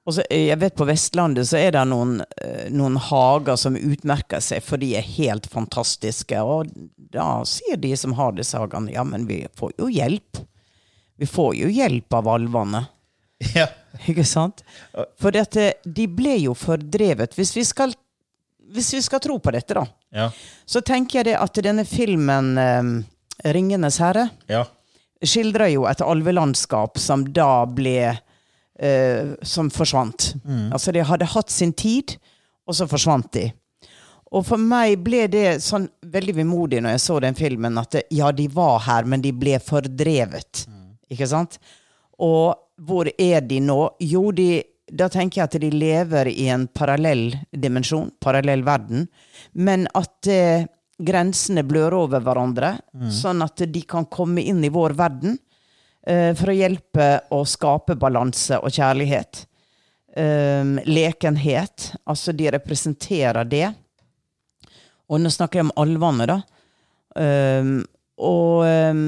og 0.06 0.14
så, 0.16 0.24
jeg 0.32 0.56
vet 0.62 0.76
på 0.78 0.86
Vestlandet 0.88 1.50
så 1.50 1.58
er 1.60 1.74
det 1.76 1.82
noen, 1.90 2.22
eh, 2.40 2.70
noen 2.72 2.96
hager 3.08 3.58
som 3.60 3.76
utmerker 3.76 4.40
seg, 4.44 4.62
for 4.64 4.80
de 4.80 4.94
er 4.96 5.10
helt 5.18 5.50
fantastiske. 5.52 6.38
Og 6.40 6.70
da 7.12 7.42
sier 7.48 7.76
de 7.80 7.92
som 7.98 8.16
har 8.16 8.32
disse 8.38 8.56
hagene, 8.56 8.94
ja, 8.94 9.04
men 9.04 9.26
vi 9.28 9.42
får 9.58 9.74
jo 9.76 9.90
hjelp. 9.92 10.40
Vi 11.18 11.28
får 11.28 11.52
jo 11.58 11.68
hjelp 11.74 12.14
av 12.14 12.30
alvene. 12.30 12.86
ja. 13.58 13.66
Ikke 14.06 14.24
sant? 14.26 14.62
For 15.18 15.34
dette, 15.34 15.72
de 15.84 16.06
ble 16.08 16.36
jo 16.44 16.54
fordrevet. 16.56 17.34
Hvis 17.36 17.54
vi 17.56 17.64
skal, 17.66 17.94
hvis 18.72 18.92
vi 18.94 19.02
skal 19.04 19.22
tro 19.24 19.38
på 19.42 19.52
dette, 19.54 19.76
da, 19.76 19.84
Ja. 20.14 20.30
så 20.64 20.80
tenker 20.80 21.20
jeg 21.20 21.28
det 21.28 21.36
at 21.36 21.58
denne 21.64 21.84
filmen 21.84 22.54
um, 22.56 22.92
'Ringenes 23.44 23.98
herre' 24.00 24.30
ja. 24.48 24.62
skildrer 25.22 25.68
jo 25.74 25.84
et 25.86 26.00
alvelandskap 26.00 26.98
som 26.98 27.26
da 27.32 27.66
ble 27.66 28.14
uh, 28.14 29.34
Som 29.42 29.70
forsvant. 29.70 30.34
Altså, 30.72 30.92
de 30.94 31.02
hadde 31.02 31.26
hatt 31.26 31.50
sin 31.50 31.72
tid, 31.72 32.16
og 32.66 32.74
så 32.78 32.86
forsvant 32.86 33.32
de. 33.34 33.48
Og 34.30 34.44
for 34.46 34.60
meg 34.60 35.00
ble 35.00 35.24
det 35.32 35.58
sånn 35.64 35.88
veldig 36.04 36.34
vemodig 36.36 36.82
når 36.84 36.96
jeg 36.96 37.04
så 37.04 37.18
den 37.24 37.38
filmen, 37.38 37.78
at 37.80 37.96
det, 37.96 38.02
ja, 38.14 38.30
de 38.32 38.48
var 38.52 38.82
her, 38.84 39.08
men 39.08 39.24
de 39.24 39.32
ble 39.32 39.56
fordrevet. 39.58 40.66
Ikke 41.08 41.26
sant? 41.26 41.56
Og 42.20 42.54
hvor 42.76 43.08
er 43.18 43.40
de 43.40 43.60
nå? 43.64 43.78
Jo, 44.04 44.28
de, 44.36 44.62
da 44.90 45.08
tenker 45.12 45.40
jeg 45.40 45.48
at 45.48 45.60
de 45.60 45.70
lever 45.72 46.30
i 46.32 46.48
en 46.52 46.66
parallell 46.66 47.32
dimensjon, 47.52 48.10
parallell 48.20 48.64
verden, 48.66 49.06
men 49.52 49.86
at 49.98 50.28
eh, 50.32 50.68
grensene 50.98 51.62
blør 51.66 51.94
over 52.02 52.22
hverandre, 52.24 52.72
sånn 53.14 53.44
at 53.44 53.62
de 53.70 53.82
kan 53.86 54.08
komme 54.10 54.42
inn 54.42 54.64
i 54.66 54.72
vår 54.74 54.96
verden 54.98 55.36
eh, 56.06 56.32
for 56.38 56.50
å 56.50 56.56
hjelpe 56.56 57.10
å 57.34 57.44
skape 57.46 57.98
balanse 58.00 58.58
og 58.58 58.74
kjærlighet. 58.74 59.44
Um, 60.18 60.78
lekenhet. 60.88 61.92
Altså, 62.08 62.32
de 62.34 62.48
representerer 62.50 63.46
det. 63.46 63.68
Og 65.06 65.20
nå 65.22 65.30
snakker 65.30 65.60
jeg 65.60 65.68
om 65.68 65.76
alvene, 65.78 66.26
da. 66.26 66.38
Um, 67.14 67.76
og, 68.18 68.64
um, 68.66 69.04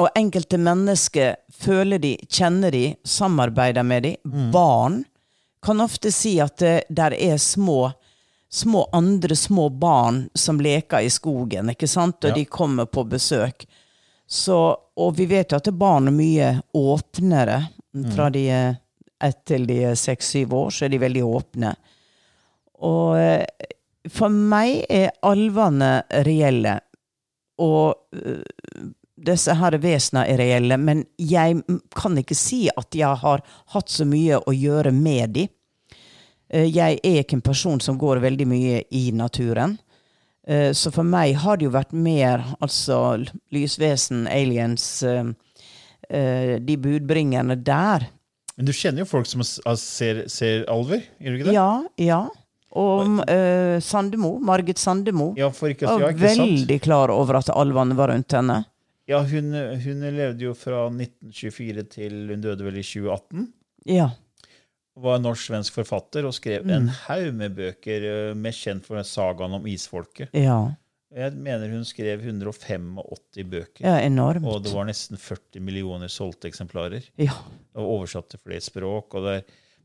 og 0.00 0.16
enkelte 0.16 0.56
mennesker 0.60 1.36
føler 1.52 2.00
de, 2.00 2.14
kjenner 2.32 2.72
de, 2.72 2.86
samarbeider 3.04 3.84
med 3.84 4.06
de. 4.06 4.14
Barn 4.54 5.02
kan 5.66 5.82
ofte 5.84 6.12
si 6.14 6.36
at 6.42 6.56
det 6.62 6.74
der 6.88 7.14
er 7.18 7.36
små, 7.42 7.90
små 8.52 8.84
andre 8.94 9.36
små 9.36 9.68
barn 9.82 10.28
som 10.38 10.60
leker 10.62 11.02
i 11.04 11.10
skogen, 11.12 11.72
ikke 11.74 11.88
sant? 11.90 12.22
Og 12.24 12.30
Ja. 12.30 12.34
de 12.38 12.44
kommer 12.46 12.86
på 12.86 13.04
besøk. 13.08 13.66
Så, 14.26 14.56
og 14.96 15.14
vi 15.18 15.26
vet 15.30 15.52
jo 15.52 15.58
at 15.60 15.70
barn 15.78 16.08
er 16.08 16.14
mye 16.14 16.48
åpnere. 16.74 17.60
Fra 18.14 18.30
de 18.30 18.46
er 18.50 18.76
ett 19.22 19.44
til 19.48 19.66
de 19.66 19.76
er 19.90 19.94
seks-syv 19.96 20.52
år, 20.54 20.70
så 20.74 20.84
er 20.84 20.88
de 20.92 20.98
veldig 21.00 21.22
åpne. 21.24 21.70
Og 22.84 23.16
eh, 23.16 23.46
for 24.12 24.28
meg 24.28 24.84
er 24.92 25.14
alvene 25.24 26.02
reelle. 26.26 26.74
Og 27.62 27.94
eh, 28.12 28.42
disse 29.16 29.54
her 29.56 29.78
vesenene 29.80 30.26
er 30.28 30.36
reelle, 30.42 30.76
men 30.76 31.04
jeg 31.16 31.62
kan 31.96 32.18
ikke 32.20 32.36
si 32.36 32.66
at 32.76 32.92
jeg 32.94 33.16
har 33.22 33.40
hatt 33.72 33.88
så 33.88 34.04
mye 34.04 34.42
å 34.44 34.52
gjøre 34.52 34.92
med 34.92 35.32
de. 35.38 35.46
Eh, 36.50 36.68
Jeg 36.70 37.00
er 37.02 37.22
ikke 37.24 37.36
en 37.38 37.42
person 37.42 37.80
som 37.80 37.98
går 37.98 38.20
veldig 38.22 38.46
mye 38.46 38.82
i 38.94 39.10
naturen. 39.12 39.78
Eh, 40.46 40.70
Så 40.72 40.92
for 40.94 41.02
meg 41.02 41.34
har 41.42 41.56
det 41.56 41.64
jo 41.66 41.70
vært 41.74 41.92
mer 41.92 42.44
altså 42.62 43.18
lysvesen, 43.52 44.26
aliens, 44.30 45.02
eh, 45.02 46.58
de 46.62 46.76
budbringerne 46.76 47.56
der. 47.64 48.06
Men 48.56 48.66
du 48.66 48.72
kjenner 48.72 49.02
jo 49.02 49.04
folk 49.10 49.26
som 49.26 49.42
ser, 49.42 50.24
ser 50.28 50.64
alver, 50.70 51.02
gjør 51.20 51.32
du 51.34 51.38
ikke 51.40 51.48
det? 51.50 51.54
Ja, 51.54 51.70
ja. 51.98 52.20
Og 52.76 53.20
uh, 53.24 53.78
Sandemo, 53.80 54.34
Margit 54.44 54.76
Sandemo, 54.78 55.30
Ja, 55.38 55.48
for 55.50 55.68
ikke, 55.72 55.86
var 55.88 56.00
ja, 56.00 56.08
ikke 56.12 56.28
sant? 56.34 56.40
veldig 56.44 56.76
klar 56.84 57.08
over 57.12 57.38
at 57.38 57.48
alvene 57.48 57.96
var 57.96 58.10
rundt 58.12 58.32
henne. 58.36 58.58
Ja, 59.08 59.22
hun, 59.24 59.52
hun 59.80 60.02
levde 60.12 60.44
jo 60.44 60.52
fra 60.58 60.86
1924 60.90 61.84
til 61.94 62.16
hun 62.32 62.42
døde 62.44 62.64
vel 62.66 62.76
i 62.76 62.84
2018. 62.84 63.46
Ja. 63.88 64.10
Var 64.96 65.18
en 65.18 65.26
norsk-svensk 65.26 65.74
forfatter 65.76 66.24
og 66.24 66.32
skrev 66.32 66.64
Mm. 66.64 66.70
en 66.76 66.88
haug 66.88 67.34
med 67.34 67.54
bøker, 67.56 68.30
eh, 68.30 68.34
mest 68.34 68.64
kjent 68.64 68.84
for 68.86 68.96
sagaen 69.04 69.52
om 69.52 69.66
isfolket. 69.68 70.30
Ja. 70.32 70.72
Jeg 71.16 71.32
mener 71.34 71.70
hun 71.70 71.84
skrev 71.84 72.20
185 72.24 73.44
bøker. 73.48 73.80
ja, 73.84 73.98
enormt. 74.04 74.44
Og 74.44 74.62
det 74.64 74.72
var 74.74 74.84
nesten 74.88 75.16
40 75.16 75.60
millioner 75.62 76.08
solgte 76.08 76.48
eksemplarer. 76.50 77.04
Ja. 77.16 77.32
Og 77.76 78.00
oversatt 78.00 78.28
til 78.30 78.40
flere 78.42 78.60
språk. 78.60 79.14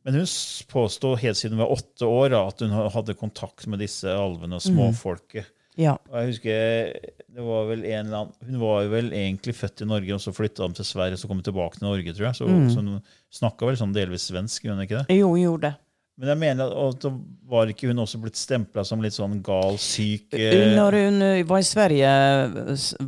Men 0.04 0.14
hun 0.16 0.24
påsto 0.26 0.66
påstod 0.72 1.20
helt 1.20 1.38
siden 1.38 1.58
hun 1.58 1.68
var 1.68 1.76
åtte 1.78 2.08
år 2.10 2.30
da, 2.34 2.48
at 2.48 2.60
hun 2.60 2.72
hadde 2.90 3.14
kontakt 3.14 3.68
med 3.68 3.80
disse 3.80 4.06
alvene 4.10 4.56
og 4.56 4.62
småfolket. 4.66 5.46
Ja. 5.80 5.94
Og 6.12 6.16
jeg 6.20 6.32
husker, 6.34 6.96
det 7.32 7.46
var 7.46 7.70
vel 7.70 7.86
en 7.86 8.06
eller 8.06 8.18
annen, 8.24 8.34
Hun 8.48 8.58
var 8.60 8.82
jo 8.84 8.90
vel 8.92 9.14
egentlig 9.16 9.56
født 9.56 9.84
i 9.86 9.88
Norge, 9.88 10.14
og 10.18 10.24
så 10.24 10.34
flytta 10.36 10.68
hun 10.68 10.76
til 10.76 10.88
Sverige, 10.88 11.16
og 11.16 11.22
så 11.22 11.30
kom 11.30 11.40
hun 11.40 11.48
tilbake 11.48 11.80
til 11.80 11.88
Norge, 11.88 12.16
tror 12.18 12.28
jeg. 12.28 12.40
Så, 12.42 12.50
så 12.74 12.84
hun 12.84 13.00
snakka 13.32 13.70
vel 13.70 13.80
sånn 13.80 13.96
delvis 13.96 14.28
svensk, 14.32 14.66
gjorde 14.68 14.80
hun 14.82 14.86
ikke 14.88 15.04
det? 15.04 15.20
Jo, 15.22 15.32
gjorde 15.40 15.70
det. 15.70 15.74
Men 16.22 16.30
jeg 16.30 16.38
mener 16.38 16.74
at 16.78 17.06
var 17.50 17.70
ikke 17.72 17.88
hun 17.90 18.04
også 18.04 18.20
blitt 18.22 18.38
stempla 18.38 18.84
som 18.86 19.02
litt 19.02 19.16
sånn 19.16 19.40
gal, 19.42 19.74
syk 19.82 20.36
eh, 20.38 20.68
Når 20.78 20.98
hun 21.00 21.16
eh, 21.26 21.40
var 21.50 21.64
i 21.64 21.66
Sverige, 21.66 22.12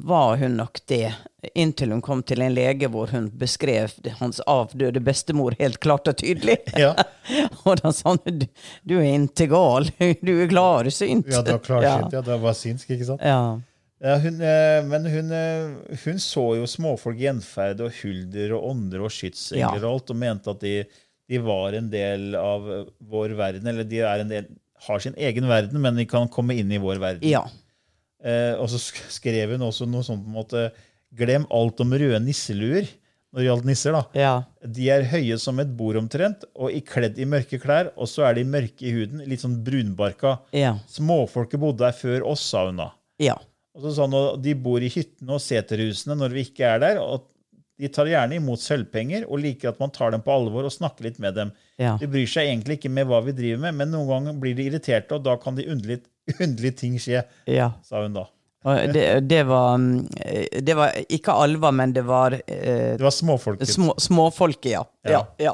var 0.02 0.40
hun 0.42 0.56
nok 0.58 0.80
det. 0.90 1.12
Inntil 1.54 1.94
hun 1.94 2.02
kom 2.02 2.24
til 2.26 2.42
en 2.42 2.56
lege 2.56 2.90
hvor 2.90 3.12
hun 3.14 3.28
beskrev 3.38 3.94
hans 4.18 4.42
avdøde 4.50 5.04
bestemor 5.06 5.54
helt 5.60 5.78
klart 5.84 6.10
og 6.10 6.18
tydelig. 6.24 6.58
Ja, 6.84 6.96
Og 7.70 7.78
da 7.84 7.92
sa 7.94 8.16
hun 8.16 8.40
du, 8.42 8.48
du 8.82 8.96
er 8.98 9.12
ikke 9.14 9.48
gal, 9.54 9.92
du 10.26 10.34
er 10.34 10.50
klarsynt. 10.50 11.30
ja, 11.30 11.46
det 11.46 11.60
var 11.60 11.64
klarsynt. 11.70 12.18
Ja. 12.18 12.26
det 12.32 12.40
var 12.48 12.58
synsk, 12.58 12.96
ikke 12.98 13.12
sant? 13.14 13.22
Ja. 13.22 13.44
Ja, 14.04 14.18
hun, 14.20 14.42
eh, 14.44 14.82
men 14.90 15.06
hun, 15.08 15.30
eh, 15.32 15.98
hun 16.04 16.18
så 16.20 16.50
jo 16.58 16.66
småfolk 16.68 17.22
gjenferd 17.22 17.86
og 17.86 17.94
hulder 18.02 18.58
og 18.58 18.72
ånder 18.74 19.06
og 19.06 19.14
skytsengler 19.16 19.78
Ja. 19.78 19.86
og 19.86 19.92
alt, 19.94 20.12
og 20.12 20.20
mente 20.26 20.52
at 20.52 20.66
de, 20.66 20.74
de 21.34 21.42
var 21.44 21.76
en 21.80 21.90
del 21.92 22.30
av 22.40 22.70
eh, 22.78 22.86
vår 23.10 23.34
verden, 23.40 23.68
eller 23.74 23.90
de 23.90 24.02
er 24.06 24.24
en 24.24 24.32
del, 24.32 24.48
har 24.88 25.04
sin 25.04 25.16
egen 25.18 25.50
verden, 25.50 25.82
men 25.82 25.98
de 25.98 26.06
kan 26.10 26.30
komme 26.32 26.56
inn 26.60 26.72
i 26.72 26.82
vår 26.82 27.02
verden. 27.02 27.26
ja. 27.34 27.44
Eh, 28.24 28.54
og 28.56 28.70
så 28.72 28.78
skrev 29.12 29.52
hun 29.58 29.66
også 29.68 29.84
noe 29.90 30.00
sånt 30.08 30.22
på 30.24 30.30
en 30.32 30.38
måte 30.38 30.60
Glem 31.14 31.44
alt 31.54 31.82
om 31.84 31.92
røde 31.94 32.18
nisseluer 32.24 32.88
når 33.34 33.42
det 33.42 33.46
gjaldt 33.50 33.66
nisser. 33.68 33.94
da. 33.98 34.02
Ja. 34.18 34.32
De 34.78 34.88
er 34.94 35.04
høye 35.12 35.36
som 35.42 35.60
et 35.62 35.70
bord 35.78 35.98
omtrent, 36.00 36.46
og 36.56 36.72
i 36.74 36.80
kledd 36.86 37.20
i 37.22 37.28
mørke 37.30 37.60
klær, 37.62 37.92
og 37.98 38.08
så 38.10 38.24
er 38.30 38.38
de 38.40 38.46
mørke 38.48 38.86
i 38.88 38.94
huden, 38.96 39.22
litt 39.30 39.42
sånn 39.44 39.60
brunbarka. 39.66 40.36
Ja. 40.56 40.76
Småfolket 40.90 41.62
bodde 41.62 41.86
her 41.86 41.98
før 41.98 42.26
oss, 42.32 42.46
sa 42.54 42.64
hun 42.70 42.80
da. 42.82 42.88
Ja. 43.22 43.36
Og 43.76 43.86
så 43.88 43.94
sa 43.98 44.08
hun, 44.08 44.18
De 44.42 44.56
bor 44.56 44.82
i 44.86 44.90
hyttene 44.94 45.36
og 45.36 45.42
seterhusene 45.44 46.18
når 46.18 46.34
vi 46.38 46.48
ikke 46.48 46.72
er 46.72 46.82
der. 46.86 47.02
og 47.04 47.28
De 47.80 47.90
tar 47.90 48.06
gjerne 48.06 48.36
imot 48.38 48.62
sølvpenger 48.62 49.26
og 49.26 49.40
liker 49.42 49.72
at 49.72 49.80
man 49.82 49.90
tar 49.92 50.12
dem 50.14 50.22
på 50.22 50.32
alvor 50.32 50.68
og 50.68 50.72
snakker 50.74 51.08
litt 51.08 51.18
med 51.20 51.34
dem. 51.40 51.52
Ja. 51.82 51.96
De 52.00 52.08
bryr 52.08 52.30
seg 52.30 52.48
egentlig 52.52 52.78
ikke 52.78 52.92
med 52.94 53.08
hva 53.10 53.20
vi 53.26 53.34
driver 53.34 53.64
med, 53.66 53.80
men 53.82 53.92
noen 53.96 54.08
ganger 54.12 54.38
blir 54.44 54.54
de 54.60 54.68
irriterte, 54.70 55.18
og 55.18 55.24
da 55.26 55.34
kan 55.42 55.58
de 55.58 55.66
underlig 55.74 56.02
underlige 56.44 56.78
ting 56.84 57.00
skje, 57.02 57.24
Ja. 57.50 57.72
sa 57.84 58.04
hun 58.06 58.14
da. 58.14 58.28
Det, 58.64 59.20
det 59.28 59.42
var 59.44 59.74
mm, 59.76 60.08
Det 60.64 60.76
var 60.80 60.94
ikke 61.12 61.34
alver, 61.36 61.74
men 61.76 61.92
det 61.92 62.06
var 62.08 62.32
eh, 62.48 62.94
Det 62.96 63.04
var 63.04 63.12
småfolket. 63.12 63.68
små, 63.68 63.96
småfolket, 64.00 64.72
ja. 64.72 64.86
Ja. 65.04 65.12
ja. 65.12 65.26
ja. 65.50 65.54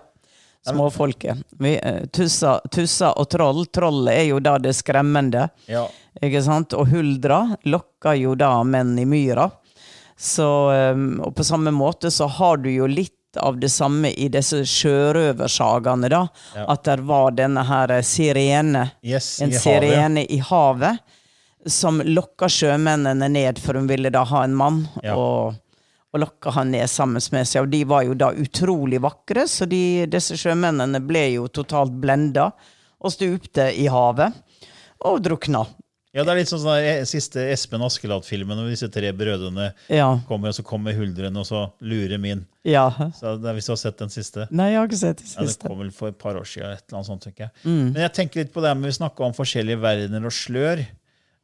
Småfolket. 0.70 1.38
Vi, 1.58 1.72
eh, 1.80 2.06
tussa, 2.14 2.60
tussa 2.72 3.14
og 3.18 3.30
troll. 3.32 3.64
Trollet 3.74 4.14
er 4.14 4.28
jo 4.30 4.40
da 4.44 4.58
det 4.62 4.76
skremmende. 4.78 5.48
Ja. 5.72 5.88
Ikke 6.22 6.42
sant? 6.44 6.76
Og 6.78 6.90
huldra 6.92 7.56
lokker 7.66 8.14
jo 8.20 8.36
da 8.38 8.52
menn 8.68 8.94
i 9.00 9.06
myra. 9.10 9.48
Så, 10.20 10.46
um, 10.94 11.22
og 11.24 11.32
på 11.38 11.46
samme 11.48 11.72
måte 11.72 12.12
så 12.12 12.28
har 12.28 12.60
du 12.60 12.68
jo 12.74 12.88
litt 12.92 13.16
av 13.40 13.60
det 13.62 13.70
samme 13.72 14.10
i 14.12 14.26
disse 14.34 14.64
sjørøversagaene, 14.68 16.10
da. 16.12 16.24
Ja. 16.56 16.66
At 16.74 16.84
det 16.88 16.98
var 17.08 17.32
denne 17.38 17.64
her 17.68 17.94
sirene, 18.04 18.90
Yes, 19.06 19.38
en 19.42 19.52
i 19.52 19.54
havet. 19.54 19.64
sirene 19.64 20.24
i 20.26 20.40
havet, 20.44 21.00
som 21.70 22.02
lokka 22.06 22.50
sjømennene 22.50 23.30
ned, 23.32 23.60
for 23.62 23.78
hun 23.80 23.88
ville 23.88 24.10
da 24.12 24.24
ha 24.28 24.44
en 24.44 24.56
mann. 24.58 24.82
Ja. 25.04 25.16
Og, 25.20 25.56
og 26.10 26.24
lokka 26.24 26.56
han 26.56 26.72
ned 26.74 26.90
sammen 26.90 27.22
med 27.32 27.48
seg. 27.48 27.64
Og 27.68 27.72
de 27.74 27.84
var 27.88 28.08
jo 28.08 28.18
da 28.18 28.32
utrolig 28.34 29.00
vakre, 29.04 29.46
så 29.48 29.68
de, 29.70 30.08
disse 30.10 30.38
sjømennene 30.40 31.00
ble 31.06 31.28
jo 31.36 31.48
totalt 31.54 31.94
blenda 32.02 32.50
og 33.00 33.14
stupte 33.14 33.70
i 33.78 33.86
havet. 33.92 34.36
Og 35.08 35.22
drukna. 35.24 35.64
Ja, 36.16 36.24
det 36.26 36.32
er 36.34 36.40
litt 36.40 36.50
sånn 36.50 36.62
sånn 36.64 36.80
der 36.82 37.04
siste 37.06 37.44
Espen 37.54 37.84
Askeladd-filmen, 37.86 38.58
hvor 38.58 38.72
disse 38.72 38.88
tre 38.90 39.12
brødrene 39.14 39.68
Ja. 39.94 40.08
kommer, 40.28 40.50
og 40.50 40.56
så 40.58 40.64
kommer 40.66 40.96
huldrene, 40.98 41.38
og 41.38 41.46
så 41.46 41.68
lurer 41.86 42.18
min. 42.20 42.46
ja. 42.66 42.90
Så 43.14 43.36
det 43.40 43.46
er, 43.50 43.54
Hvis 43.54 43.68
du 43.70 43.74
har 43.74 43.78
sett 43.78 43.98
den 44.02 44.10
siste? 44.10 44.48
Nei, 44.50 44.72
jeg 44.72 44.80
har 44.80 44.88
ikke 44.88 44.98
sett 45.04 45.18
det 45.22 45.36
Ja, 45.36 45.46
Det 45.46 45.60
kom 45.68 45.78
vel 45.84 45.92
for 45.92 46.08
et 46.10 46.18
par 46.18 46.34
år 46.34 46.48
siden. 46.50 46.72
Et 46.74 46.82
eller 46.90 46.98
annet 46.98 47.06
sånt, 47.12 47.22
tenker 47.22 47.46
jeg. 47.46 47.52
Mm. 47.64 47.94
Men 47.94 48.02
jeg 48.02 48.14
tenker 48.14 48.42
litt 48.42 48.54
på 48.54 48.62
det 48.66 48.76
med 48.78 48.90
vi 48.90 48.98
snakka 48.98 49.26
om 49.28 49.34
forskjellige 49.38 49.80
verdener 49.80 50.26
og 50.26 50.32
slør. 50.34 50.86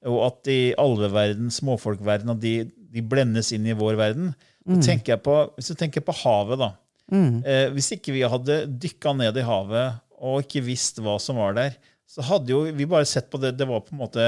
Og 0.05 0.19
at 0.25 0.47
i 0.47 0.73
alveverden, 0.77 1.49
småfolkverden, 1.53 2.29
at 2.31 2.39
de, 2.41 2.71
de 2.93 3.01
blendes 3.01 3.51
inn 3.53 3.65
i 3.67 3.73
vår 3.77 3.95
verden. 3.97 4.33
Mm. 4.67 4.81
Tenker 4.81 5.13
jeg 5.13 5.21
på, 5.25 5.37
hvis 5.57 5.67
du 5.69 5.75
tenker 5.75 6.01
på 6.01 6.13
havet, 6.23 6.57
da. 6.57 6.71
Eh, 7.13 7.69
hvis 7.69 7.91
ikke 7.93 8.13
vi 8.13 8.21
hadde 8.25 8.65
dykka 8.81 9.13
ned 9.15 9.37
i 9.37 9.45
havet 9.45 9.99
og 10.25 10.41
ikke 10.41 10.63
visst 10.65 10.97
hva 11.05 11.19
som 11.21 11.37
var 11.37 11.53
der, 11.53 11.75
så 12.07 12.21
hadde 12.23 12.53
jo 12.53 12.61
vi 12.71 12.85
bare 12.85 13.05
sett 13.09 13.29
på 13.31 13.39
det 13.41 13.55
Det 13.57 13.65
var 13.67 13.81
på 13.81 13.91
en 13.95 13.99
måte 14.03 14.23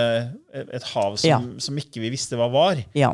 et 0.54 0.84
hav 0.94 1.16
som, 1.18 1.30
Ja. 1.30 1.40
som 1.62 1.78
ikke 1.78 2.02
vi 2.04 2.10
visste 2.12 2.36
hva 2.40 2.50
var. 2.52 2.82
Ja. 2.98 3.14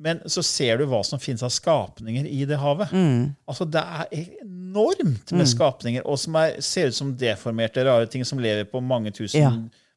Men 0.00 0.22
så 0.24 0.40
ser 0.42 0.78
du 0.80 0.86
hva 0.88 1.02
som 1.04 1.20
finnes 1.20 1.42
av 1.44 1.50
skapninger 1.52 2.24
i 2.26 2.44
det 2.48 2.56
havet. 2.58 2.90
Mm. 2.96 3.34
Altså 3.46 3.66
Det 3.68 3.82
er 3.84 4.06
enormt 4.40 5.32
med 5.36 5.46
skapninger, 5.50 6.02
og 6.08 6.18
som 6.18 6.34
er, 6.40 6.56
ser 6.64 6.88
ut 6.88 6.96
som 6.96 7.12
deformerte, 7.20 7.84
rare 7.84 8.06
ting 8.08 8.24
som 8.24 8.38
lever 8.40 8.64
på 8.64 8.80
mange 8.82 9.12
tusen 9.12 9.40
Ja. 9.42 9.52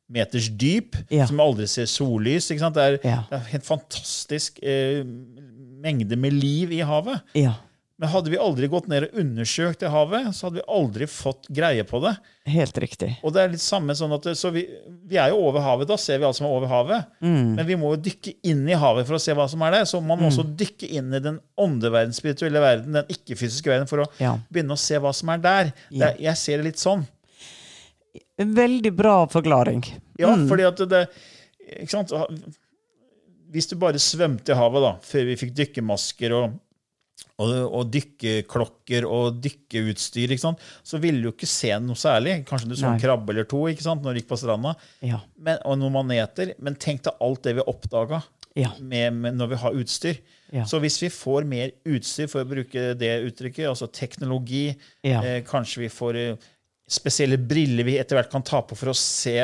meters 0.09 0.49
dyp, 0.49 0.97
som 1.27 1.39
aldri 1.39 1.65
ser 1.67 1.85
sollys. 1.85 2.47
Det 2.49 2.59
er, 2.61 2.97
det 3.01 3.39
er 3.39 3.55
en 3.55 3.61
fantastisk 3.61 4.59
eh, 4.61 5.03
mengde 5.83 6.15
med 6.19 6.33
liv 6.33 6.71
i 6.75 6.81
havet. 6.83 7.21
ja. 7.35 7.53
Men 8.01 8.09
hadde 8.09 8.31
vi 8.33 8.37
aldri 8.41 8.67
gått 8.67 8.87
ned 8.89 9.03
og 9.05 9.19
undersøkt 9.21 9.83
det 9.83 9.89
havet, 9.93 10.31
så 10.33 10.47
hadde 10.47 10.57
vi 10.57 10.63
aldri 10.75 11.05
fått 11.07 11.45
greie 11.53 11.83
på 11.85 11.99
det. 12.01 12.15
Helt 12.49 12.77
riktig. 12.81 13.11
Og 13.23 13.31
det 13.35 13.43
er 13.43 13.51
litt 13.53 13.61
samme 13.61 13.93
sånn 13.95 14.15
at 14.15 14.25
så 14.35 14.49
vi, 14.51 14.63
vi 15.07 15.19
er 15.21 15.29
jo 15.29 15.37
over 15.45 15.61
havet, 15.61 15.87
da 15.87 15.95
ser 16.01 16.17
vi 16.17 16.25
alt 16.25 16.35
som 16.39 16.47
er 16.49 16.55
over 16.57 16.67
havet. 16.71 17.05
Mm. 17.21 17.51
Men 17.59 17.67
vi 17.69 17.77
må 17.77 17.91
jo 17.93 18.01
dykke 18.09 18.33
inn 18.49 18.63
i 18.67 18.73
havet 18.81 19.05
for 19.07 19.15
å 19.15 19.21
se 19.21 19.35
hva 19.37 19.45
som 19.47 19.61
er 19.61 19.71
der. 19.77 19.85
Så 19.85 20.01
man 20.03 20.17
må 20.19 20.31
også 20.31 20.43
dykke 20.57 20.89
inn 20.97 21.13
i 21.13 21.21
den 21.21 21.37
åndeverden, 21.61 22.17
spirituelle 22.17 22.59
verden, 22.65 22.97
den 22.97 23.13
ikke-fysiske 23.13 23.69
verden, 23.69 23.87
for 23.87 24.03
å 24.03 24.09
Ja. 24.19 24.33
begynne 24.51 24.73
å 24.73 24.81
se 24.81 24.97
hva 24.97 25.13
som 25.13 25.29
er 25.29 25.37
der. 25.45 25.71
Det, 25.91 25.99
Ja. 26.19 26.31
jeg 26.33 26.37
ser 26.37 26.57
det 26.57 26.65
litt 26.71 26.81
sånn. 26.81 27.05
En 28.39 28.55
veldig 28.57 28.95
bra 28.97 29.27
forklaring. 29.27 29.85
Ja, 30.17 30.33
Mm. 30.35 30.47
fordi 30.49 30.67
at 30.67 30.77
det 30.89 31.07
ikke 31.79 31.89
sant? 31.89 32.11
Hvis 33.53 33.67
du 33.69 33.75
bare 33.75 34.01
svømte 34.01 34.49
i 34.49 34.57
havet 34.57 34.81
da, 34.81 34.93
før 35.05 35.25
vi 35.29 35.35
fikk 35.35 35.53
dykkermasker 35.53 36.33
og, 36.33 36.59
og, 37.41 37.49
og 37.73 37.89
dykkeklokker 37.93 39.07
og 39.09 39.39
dykkeutstyr, 39.43 40.35
så 40.37 40.99
ville 41.01 41.23
du 41.23 41.31
ikke 41.31 41.49
se 41.49 41.71
noe 41.81 41.97
særlig. 41.99 42.39
Kanskje 42.49 42.69
du 42.69 42.75
så 42.77 42.91
en 42.91 43.01
krabbe 43.01 43.33
eller 43.33 43.47
to 43.49 43.63
når 43.65 44.13
du 44.13 44.19
gikk 44.21 44.29
på 44.29 44.39
stranda, 44.39 44.75
Ja. 45.01 45.19
men, 45.37 45.57
og 45.65 45.77
noen 45.81 45.93
maneter. 45.93 46.53
Men 46.59 46.75
tenk 46.75 47.03
deg 47.03 47.13
alt 47.19 47.43
det 47.43 47.55
vi 47.55 47.61
oppdaga 47.65 48.23
Ja. 48.55 48.71
med, 48.79 49.13
med 49.13 49.35
når 49.35 49.49
vi 49.49 49.55
har 49.55 49.73
utstyr. 49.73 50.17
Ja. 50.53 50.63
Så 50.69 50.79
hvis 50.79 51.01
vi 51.01 51.09
får 51.09 51.45
mer 51.49 51.71
utstyr, 51.89 52.27
for 52.29 52.43
å 52.43 52.49
bruke 52.49 52.93
det 52.93 53.13
uttrykket, 53.25 53.65
altså 53.67 53.87
teknologi, 53.91 54.75
eh, 55.03 55.41
kanskje 55.41 55.79
vi 55.87 55.89
får 55.89 56.15
eh, 56.15 56.35
spesielle 56.87 57.37
briller 57.39 57.83
vi 57.87 57.97
etter 57.97 58.15
hvert 58.19 58.29
kan 58.29 58.43
ta 58.45 58.61
på 58.61 58.75
for 58.77 58.91
å 58.91 58.95
se 58.97 59.39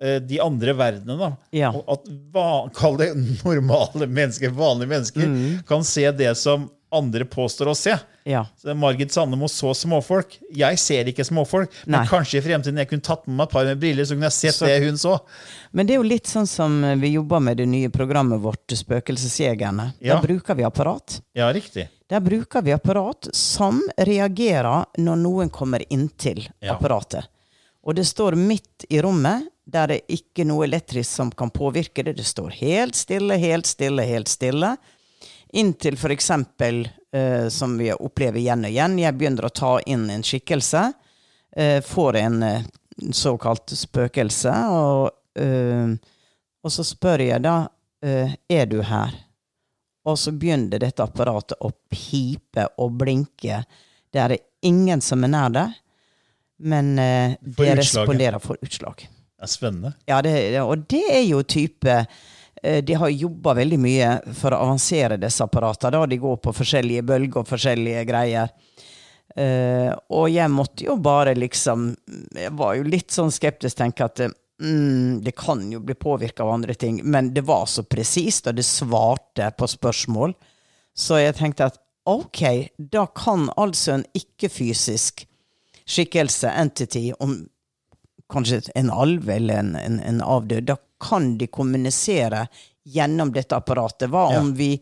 de 0.00 0.38
andre 0.40 0.72
verdenene. 0.78 1.18
da. 1.18 1.32
Ja. 1.50 1.72
Og 1.74 1.84
at 1.90 2.74
Kall 2.74 2.96
det 3.00 3.12
normale 3.44 4.06
mennesker, 4.06 4.50
vanlige 4.54 4.88
mennesker, 4.88 5.26
Mm. 5.26 5.62
kan 5.66 5.82
se 5.84 6.10
det 6.12 6.36
som 6.38 6.70
andre 6.92 7.24
påstår 7.24 7.66
å 7.68 7.74
se. 7.76 7.98
ja. 8.24 8.46
Så 8.62 8.74
Margit 8.74 9.10
Sandemo 9.12 9.44
så 9.48 9.74
småfolk. 9.74 10.38
Jeg 10.54 10.78
ser 10.78 11.04
ikke 11.04 11.24
småfolk, 11.26 11.68
men 11.86 12.00
Nei. 12.00 12.06
kanskje 12.06 12.38
i 12.38 12.40
fremtiden 12.46 12.78
jeg 12.78 12.88
kunne 12.88 13.02
tatt 13.02 13.26
med 13.26 13.36
meg 13.36 13.48
et 13.48 13.50
par 13.52 13.64
med 13.64 13.80
briller, 13.80 14.04
så 14.04 14.14
kunne 14.14 14.30
jeg 14.30 14.32
sett 14.32 14.54
Så- 14.54 14.66
det 14.66 14.82
hun 14.84 14.94
så. 14.96 15.18
Men 15.72 15.86
det 15.86 15.94
er 15.94 15.96
jo 16.02 16.08
litt 16.08 16.24
sånn 16.24 16.46
som 16.48 16.80
vi 17.00 17.08
jobber 17.12 17.40
med 17.42 17.56
det 17.58 17.66
nye 17.68 17.88
programmet 17.90 18.40
vårt, 18.40 18.66
Spøkelsesjegerne. 18.68 19.94
Ja. 20.00 20.20
Der 20.20 20.26
bruker 20.28 20.54
vi 20.56 20.62
apparat. 20.62 21.20
Ja, 21.34 21.52
riktig. 21.52 21.88
Der 22.08 22.20
bruker 22.20 22.62
vi 22.62 22.72
apparat 22.72 23.28
som 23.34 23.82
reagerer 23.98 24.86
når 24.98 25.16
noen 25.18 25.50
kommer 25.50 25.82
inntil 25.90 26.46
Ja. 26.62 26.74
apparatet. 26.76 27.26
Og 27.88 27.94
det 27.96 28.04
står 28.04 28.34
midt 28.36 28.84
i 28.92 29.00
rommet, 29.00 29.46
der 29.64 29.88
det 29.88 30.02
ikke 30.12 30.42
er 30.44 30.48
noe 30.50 30.66
elektrisk 30.66 31.08
som 31.08 31.30
kan 31.32 31.48
påvirke 31.48 32.02
det. 32.04 32.18
Det 32.18 32.26
står 32.28 32.58
helt 32.60 32.96
stille, 32.96 33.38
helt 33.40 33.66
stille, 33.66 34.04
helt 34.04 34.28
stille. 34.28 34.74
Inntil 35.56 35.96
for 35.96 36.12
eksempel, 36.12 36.82
eh, 37.16 37.48
som 37.48 37.78
vi 37.80 37.88
opplever 37.94 38.42
igjen 38.42 38.66
og 38.68 38.74
igjen, 38.74 38.98
jeg 39.00 39.16
begynner 39.16 39.48
å 39.48 39.52
ta 39.56 39.72
inn 39.88 40.04
en 40.12 40.26
skikkelse, 40.26 40.84
eh, 41.56 41.80
får 41.80 42.20
en 42.20 42.42
eh, 42.42 42.68
såkalt 43.08 43.72
spøkelse, 43.72 44.52
og, 44.68 45.08
eh, 45.40 45.96
og 46.60 46.76
så 46.76 46.84
spør 46.84 47.24
jeg 47.24 47.40
da, 47.48 47.56
eh, 48.04 48.36
er 48.52 48.68
du 48.68 48.82
her? 48.84 49.16
Og 50.04 50.20
så 50.20 50.36
begynner 50.36 50.84
dette 50.84 51.08
apparatet 51.08 51.56
å 51.64 51.72
pipe 51.88 52.68
og 52.76 53.00
blinke. 53.00 53.64
Det 54.12 54.20
er 54.20 54.40
ingen 54.60 55.00
som 55.00 55.24
er 55.24 55.32
nær 55.32 55.56
det, 55.56 55.68
men 56.58 56.98
eh, 56.98 57.36
det 57.40 57.50
utslaget. 57.50 57.78
responderer 57.78 58.38
for 58.38 58.58
utslag. 58.62 59.08
Det 59.38 59.46
er 59.46 59.52
spennende. 59.52 59.92
Ja, 60.06 60.22
det, 60.22 60.32
og 60.60 60.86
det 60.90 61.04
er 61.14 61.22
jo 61.28 61.44
type 61.46 61.92
eh, 61.94 62.80
De 62.84 62.96
har 62.98 63.12
jobba 63.14 63.54
veldig 63.60 63.78
mye 63.78 64.08
for 64.34 64.54
å 64.54 64.64
avansere 64.66 65.20
disse 65.20 65.44
apparatene. 65.44 66.02
De 66.10 66.18
går 66.18 66.40
på 66.42 66.54
forskjellige 66.56 67.06
bølger 67.06 67.44
og 67.44 67.52
forskjellige 67.52 68.02
greier. 68.08 68.50
Uh, 69.38 69.92
og 70.16 70.30
jeg 70.32 70.50
måtte 70.50 70.86
jo 70.86 70.94
bare 71.04 71.34
liksom 71.36 71.90
Jeg 72.32 72.48
var 72.56 72.78
jo 72.78 72.86
litt 72.88 73.12
sånn 73.12 73.28
skeptisk, 73.30 73.76
tenke 73.76 74.06
at 74.08 74.22
mm, 74.24 75.20
det 75.22 75.34
kan 75.38 75.60
jo 75.70 75.82
bli 75.84 75.94
påvirka 75.94 76.42
av 76.42 76.56
andre 76.56 76.74
ting. 76.74 77.02
Men 77.04 77.30
det 77.36 77.44
var 77.46 77.68
så 77.70 77.84
presist, 77.86 78.48
og 78.48 78.58
det 78.58 78.66
svarte 78.66 79.52
på 79.54 79.68
spørsmål. 79.70 80.34
Så 80.96 81.20
jeg 81.20 81.36
tenkte 81.38 81.68
at 81.70 81.78
ok, 82.08 82.72
da 82.78 83.04
kan 83.14 83.46
altså 83.60 83.98
en 83.98 84.06
ikke-fysisk 84.16 85.27
skikkelse, 85.88 86.50
entity, 86.52 87.08
om 87.20 87.38
kanskje 88.32 88.60
en 88.76 88.90
alv 88.92 89.28
eller 89.32 89.62
en, 89.62 89.74
en, 89.80 89.98
en 90.04 90.20
avdød, 90.22 90.66
da 90.68 90.76
kan 91.00 91.36
de 91.40 91.46
kommunisere 91.48 92.46
gjennom 92.88 93.30
dette 93.32 93.56
apparatet. 93.56 94.10
Hva 94.12 94.26
Ja. 94.34 94.40
om 94.42 94.52
vi 94.58 94.74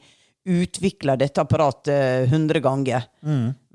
utvikler 0.47 1.19
dette 1.19 1.41
apparatet 1.43 2.29
100 2.31 2.61
ganger? 2.63 3.07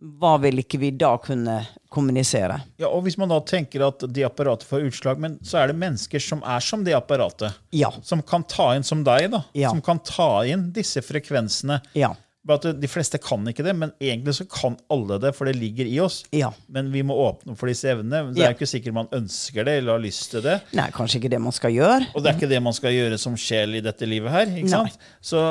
Hva 0.01 0.37
vil 0.41 0.61
ikke 0.63 0.79
vi 0.81 0.89
da 0.95 1.11
kunne 1.21 1.59
kommunisere? 1.91 2.55
Ja, 2.81 2.87
og 2.89 3.03
Hvis 3.05 3.17
man 3.19 3.29
da 3.29 3.37
tenker 3.45 3.83
at 3.89 4.03
det 4.09 4.23
apparatet 4.25 4.65
får 4.69 4.87
utslag, 4.89 5.19
men 5.21 5.35
så 5.43 5.59
er 5.61 5.67
det 5.71 5.77
mennesker 5.81 6.19
som 6.23 6.41
er 6.47 6.59
som 6.63 6.83
det 6.87 6.95
apparatet. 6.97 7.53
Ja. 7.75 7.91
Som 8.03 8.23
kan 8.23 8.43
ta 8.43 8.71
inn 8.75 8.83
som 8.87 9.03
deg, 9.05 9.29
da. 9.31 9.43
Ja. 9.53 9.69
Som 9.69 9.81
kan 9.85 9.99
ta 9.99 10.43
inn 10.47 10.71
disse 10.73 11.03
frekvensene. 11.05 11.81
Ja. 11.93 12.13
Bare 12.43 12.57
at 12.71 12.79
De 12.81 12.87
fleste 12.89 13.19
kan 13.21 13.43
ikke 13.45 13.61
det, 13.63 13.75
men 13.77 13.91
egentlig 14.01 14.33
så 14.33 14.45
kan 14.49 14.73
alle 14.89 15.19
det, 15.21 15.29
for 15.37 15.45
det 15.45 15.55
ligger 15.59 15.85
i 15.85 15.99
oss. 16.01 16.23
Ja. 16.33 16.49
Men 16.73 16.87
vi 16.91 17.03
må 17.05 17.13
åpne 17.13 17.53
opp 17.53 17.59
for 17.61 17.69
disse 17.69 17.85
evnene. 17.91 18.33
Det 18.33 18.41
Ja. 18.41 18.47
er 18.49 18.55
ikke 18.55 18.65
sikkert 18.69 18.93
man 18.97 19.07
ønsker 19.13 19.63
det 19.67 19.75
eller 19.77 19.91
har 19.93 20.01
lyst 20.01 20.31
til 20.31 20.41
det. 20.41 20.55
Nei, 20.73 20.87
kanskje 20.89 21.19
ikke 21.21 21.29
det 21.29 21.41
man 21.41 21.51
skal 21.53 21.71
gjøre. 21.71 22.07
Og 22.15 22.23
det 22.23 22.31
er 22.31 22.39
ikke 22.39 22.49
det 22.49 22.61
man 22.63 22.73
skal 22.73 22.91
gjøre 22.95 23.19
som 23.19 23.35
sjel 23.37 23.75
i 23.77 23.81
dette 23.85 24.07
livet 24.09 24.31
her. 24.33 24.45
ikke 24.47 24.69
Nei. 24.71 24.89
sant? 24.89 24.97
Så, 25.21 25.43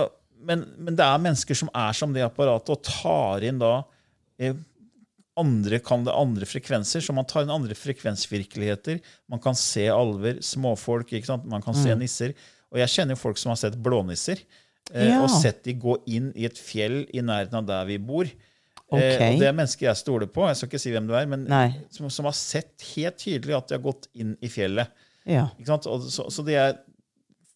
men, 0.42 0.64
men 0.78 0.96
det 0.96 1.04
er 1.06 1.18
mennesker 1.22 1.54
som 1.54 1.70
er 1.72 1.92
som 1.92 2.12
det 2.12 2.22
apparatet, 2.26 2.70
og 2.74 2.82
tar 2.82 3.46
inn 3.46 3.58
da 3.62 3.84
eh, 4.40 4.54
andre 5.38 5.78
kan 5.78 6.02
det 6.04 6.12
andre 6.12 6.44
frekvenser, 6.44 7.00
så 7.06 7.14
man 7.14 7.24
tar 7.24 7.42
inn 7.46 7.50
andre 7.54 7.74
frekvensvirkeligheter. 7.78 8.98
Man 9.30 9.38
kan 9.40 9.54
se 9.54 9.86
alver, 9.88 10.40
småfolk, 10.42 11.12
ikke 11.14 11.26
sant? 11.30 11.46
man 11.46 11.62
kan 11.62 11.72
se 11.74 11.94
Mm. 11.94 11.98
nisser. 12.02 12.34
Og 12.72 12.78
jeg 12.78 12.88
kjenner 12.88 13.16
folk 13.16 13.38
som 13.38 13.50
har 13.50 13.56
sett 13.56 13.78
blånisser. 13.80 14.42
Eh, 14.92 15.08
Ja. 15.12 15.20
Og 15.22 15.30
sett 15.30 15.62
de 15.64 15.74
gå 15.78 15.96
inn 16.10 16.32
i 16.34 16.44
et 16.48 16.58
fjell 16.58 17.04
i 17.14 17.20
nærheten 17.22 17.54
av 17.60 17.66
der 17.68 17.84
vi 17.86 17.98
bor. 17.98 18.26
Okay. 18.90 19.12
Eh, 19.14 19.34
og 19.34 19.38
det 19.38 19.46
er 19.46 19.54
mennesker 19.54 19.86
jeg 19.86 19.96
stoler 20.00 20.26
på. 20.26 20.46
Jeg 20.48 20.56
skal 20.58 20.68
ikke 20.72 20.82
si 20.82 20.90
hvem 20.90 21.06
du 21.06 21.14
er, 21.14 21.26
men 21.30 21.44
som, 21.94 22.08
som 22.10 22.26
har 22.26 22.34
sett 22.34 22.82
helt 22.96 23.20
tydelig 23.22 23.54
at 23.56 23.68
de 23.70 23.76
har 23.78 23.84
gått 23.84 24.08
inn 24.18 24.32
i 24.42 24.50
fjellet. 24.50 24.90
Ja. 25.30 25.44
Ikke 25.60 25.70
sant? 25.70 25.86
Og 25.86 26.08
så, 26.10 26.26
så 26.32 26.42
det 26.46 26.56
er 26.58 26.78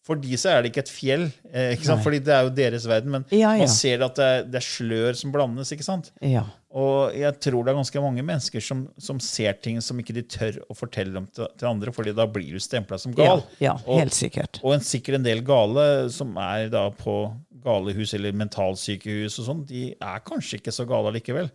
For 0.05 0.19
de 0.21 0.37
så 0.37 0.51
er 0.53 0.61
det 0.61 0.69
ikke 0.69 0.83
et 0.83 0.89
fjell, 0.93 1.23
eh, 1.51 1.71
ikke 1.73 1.87
sant? 1.87 1.97
Nei. 1.97 2.03
fordi 2.05 2.19
det 2.27 2.33
er 2.35 2.43
jo 2.45 2.49
deres 2.53 2.83
verden. 2.85 3.09
Men 3.15 3.23
Ja, 3.33 3.55
ja. 3.57 3.63
man 3.63 3.71
ser 3.73 4.03
at 4.05 4.15
det 4.19 4.25
er, 4.35 4.43
det 4.53 4.59
er 4.59 4.65
slør 4.67 5.15
som 5.17 5.31
blandes. 5.33 5.71
ikke 5.73 5.83
sant? 5.87 6.11
Ja. 6.21 6.43
Og 6.75 7.15
jeg 7.15 7.39
tror 7.41 7.63
det 7.65 7.71
er 7.73 7.79
ganske 7.79 8.01
mange 8.03 8.21
mennesker 8.27 8.61
som, 8.61 8.83
som 9.01 9.17
ser 9.23 9.53
ting 9.63 9.79
som 9.81 9.97
ikke 9.97 10.13
de 10.13 10.21
tør 10.21 10.59
å 10.69 10.75
fortelle 10.77 11.17
om 11.17 11.25
til, 11.33 11.47
til 11.57 11.67
andre, 11.71 11.89
fordi 11.95 12.13
da 12.13 12.27
blir 12.27 12.51
du 12.53 12.59
stempla 12.61 12.99
som 13.01 13.15
gal. 13.17 13.41
ja, 13.63 13.73
Og- 13.87 13.97
helt 14.03 14.13
sikkert. 14.13 14.59
Og 14.61 14.75
en, 14.75 14.81
sikkert 14.85 15.15
en 15.15 15.23
del 15.25 15.41
gale 15.41 15.87
som 16.13 16.35
er 16.37 16.69
da 16.69 16.89
på 16.91 17.17
galehus 17.65 18.13
eller 18.13 18.31
mentalsykehus 18.37 19.39
og 19.41 19.45
sånn, 19.49 19.65
de 19.65 19.87
er 19.97 20.19
kanskje 20.27 20.59
ikke 20.59 20.71
så 20.75 20.85
gale 20.85 21.15
likevel. 21.17 21.49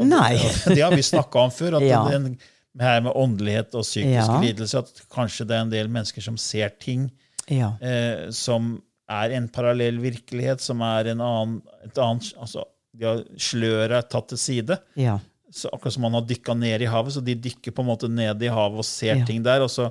Nei. 0.00 0.38
Det 0.74 0.80
har 0.80 0.94
vi 0.96 1.02
snakka 1.04 1.42
om 1.44 1.50
før. 1.52 1.76
at 1.76 1.82
Ja. 1.84 2.04
den, 2.08 2.38
det 2.72 2.86
her 2.86 3.00
med 3.04 3.12
åndelighet 3.18 3.74
og 3.74 3.82
psykiske 3.84 4.40
lidelser, 4.46 4.78
at 4.86 5.02
kanskje 5.12 5.46
det 5.46 5.56
er 5.58 5.64
en 5.66 5.70
del 5.74 5.88
mennesker 5.92 6.22
som 6.24 6.36
ser 6.40 6.70
ting 6.80 7.10
Ja. 7.50 7.72
eh, 7.82 8.28
som 8.34 8.76
er 9.10 9.32
en 9.34 9.48
parallell 9.50 9.98
virkelighet, 9.98 10.62
som 10.62 10.80
er 10.86 11.10
en 11.12 11.20
annen, 11.26 11.56
et 11.84 11.98
annet 11.98 12.28
altså, 12.38 12.64
de 12.94 13.04
har 13.08 13.24
Sløret 13.38 13.96
er 13.98 14.06
tatt 14.10 14.28
til 14.32 14.38
side. 14.38 14.76
Ja. 14.98 15.18
Så 15.50 15.70
akkurat 15.74 15.92
som 15.96 16.02
man 16.06 16.14
har 16.14 16.22
dykka 16.30 16.54
ned 16.54 16.82
i 16.82 16.88
havet, 16.90 17.12
så 17.16 17.22
de 17.26 17.34
dykker 17.34 17.74
på 17.74 17.82
en 17.82 17.88
måte 17.90 18.08
ned 18.10 18.42
i 18.42 18.50
havet 18.54 18.78
og 18.78 18.86
ser 18.86 19.16
Ja. 19.18 19.26
ting 19.26 19.42
der, 19.42 19.62
og 19.66 19.70
så 19.70 19.88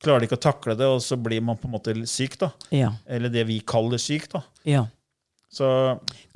klarer 0.00 0.20
de 0.20 0.28
ikke 0.28 0.36
å 0.40 0.44
takle 0.52 0.76
det, 0.76 0.86
og 0.88 1.00
så 1.04 1.16
blir 1.20 1.40
man 1.44 1.56
på 1.60 1.68
en 1.68 1.74
måte 1.74 1.94
syk, 2.08 2.38
da. 2.40 2.50
Ja. 2.72 2.92
Eller 3.08 3.28
det 3.32 3.46
vi 3.48 3.60
kaller 3.60 3.98
syk, 4.00 4.28
da. 4.32 4.42
ja. 4.64 4.86
Så 5.50 5.66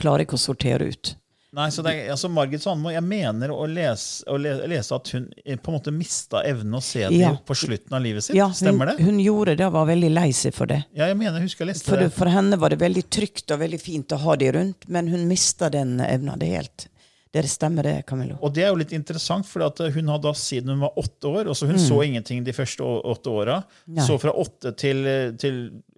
Klarer 0.00 0.24
ikke 0.24 0.34
å 0.34 0.42
sortere 0.42 0.88
ut. 0.90 1.12
Nei, 1.54 1.68
så 1.70 1.84
det 1.86 1.92
er, 1.94 2.08
altså 2.10 2.28
Margit 2.32 2.64
Sandmo, 2.64 2.90
jeg 2.90 3.04
mener 3.06 3.52
å 3.54 3.66
lese, 3.70 4.24
å 4.26 4.34
lese 4.40 4.96
at 4.96 5.10
hun 5.14 5.28
eh, 5.44 5.54
på 5.54 5.70
en 5.70 5.76
måte 5.76 5.92
mista 5.94 6.40
evnen 6.46 6.74
å 6.74 6.82
se 6.82 7.04
det 7.06 7.20
Ja. 7.20 7.30
på 7.46 7.54
slutten 7.54 7.94
av 7.94 8.02
livet 8.02 8.24
sitt. 8.26 8.34
Ja, 8.34 8.48
hun, 8.50 8.56
Stemmer 8.58 8.90
det? 8.90 8.96
hun 9.04 9.20
gjorde 9.22 9.54
det 9.60 9.68
og 9.68 9.76
var 9.76 9.86
veldig 9.92 10.10
lei 10.10 10.30
seg 10.34 10.56
for 10.56 10.66
det. 10.70 10.80
Ja, 10.98 11.06
jeg 11.12 11.16
mener, 11.20 11.38
jeg 11.38 11.46
husker 11.52 11.64
jeg 11.64 11.74
leste 11.74 11.90
For, 11.92 12.02
det, 12.02 12.10
for 12.16 12.32
henne 12.32 12.58
var 12.58 12.74
det 12.74 12.80
veldig 12.82 13.04
trygt 13.06 13.54
og 13.54 13.62
veldig 13.62 13.80
fint 13.80 14.16
å 14.16 14.18
ha 14.24 14.34
de 14.40 14.50
rundt, 14.58 14.88
men 14.88 15.12
hun 15.14 15.28
mista 15.30 15.70
den 15.70 16.00
evna. 16.00 16.34
Det 16.40 16.50
helt 16.50 16.88
Det 17.34 17.42
stemmer, 17.50 17.82
det, 17.82 18.06
Camillo. 18.06 18.36
Og 18.46 18.52
det 18.54 18.62
er 18.62 18.68
jo 18.70 18.76
litt 18.78 18.92
interessant, 18.94 19.46
for 19.46 19.58
hun 19.90 20.08
har 20.08 20.20
da 20.22 20.30
siden 20.38 20.70
hun 20.70 20.84
var 20.84 20.92
åtte 20.96 21.26
år, 21.26 21.48
og 21.50 21.56
så 21.58 21.66
hun 21.66 21.78
så 21.82 21.96
ingenting 22.06 22.44
de 22.46 22.52
første 22.54 22.78
åtte 22.82 23.26
åra. 23.30 23.56
Mm. 23.90 23.98
Så 24.06 24.18
fra 24.22 24.30
åtte 24.30 24.70
til, 24.78 25.02
til 25.42 25.56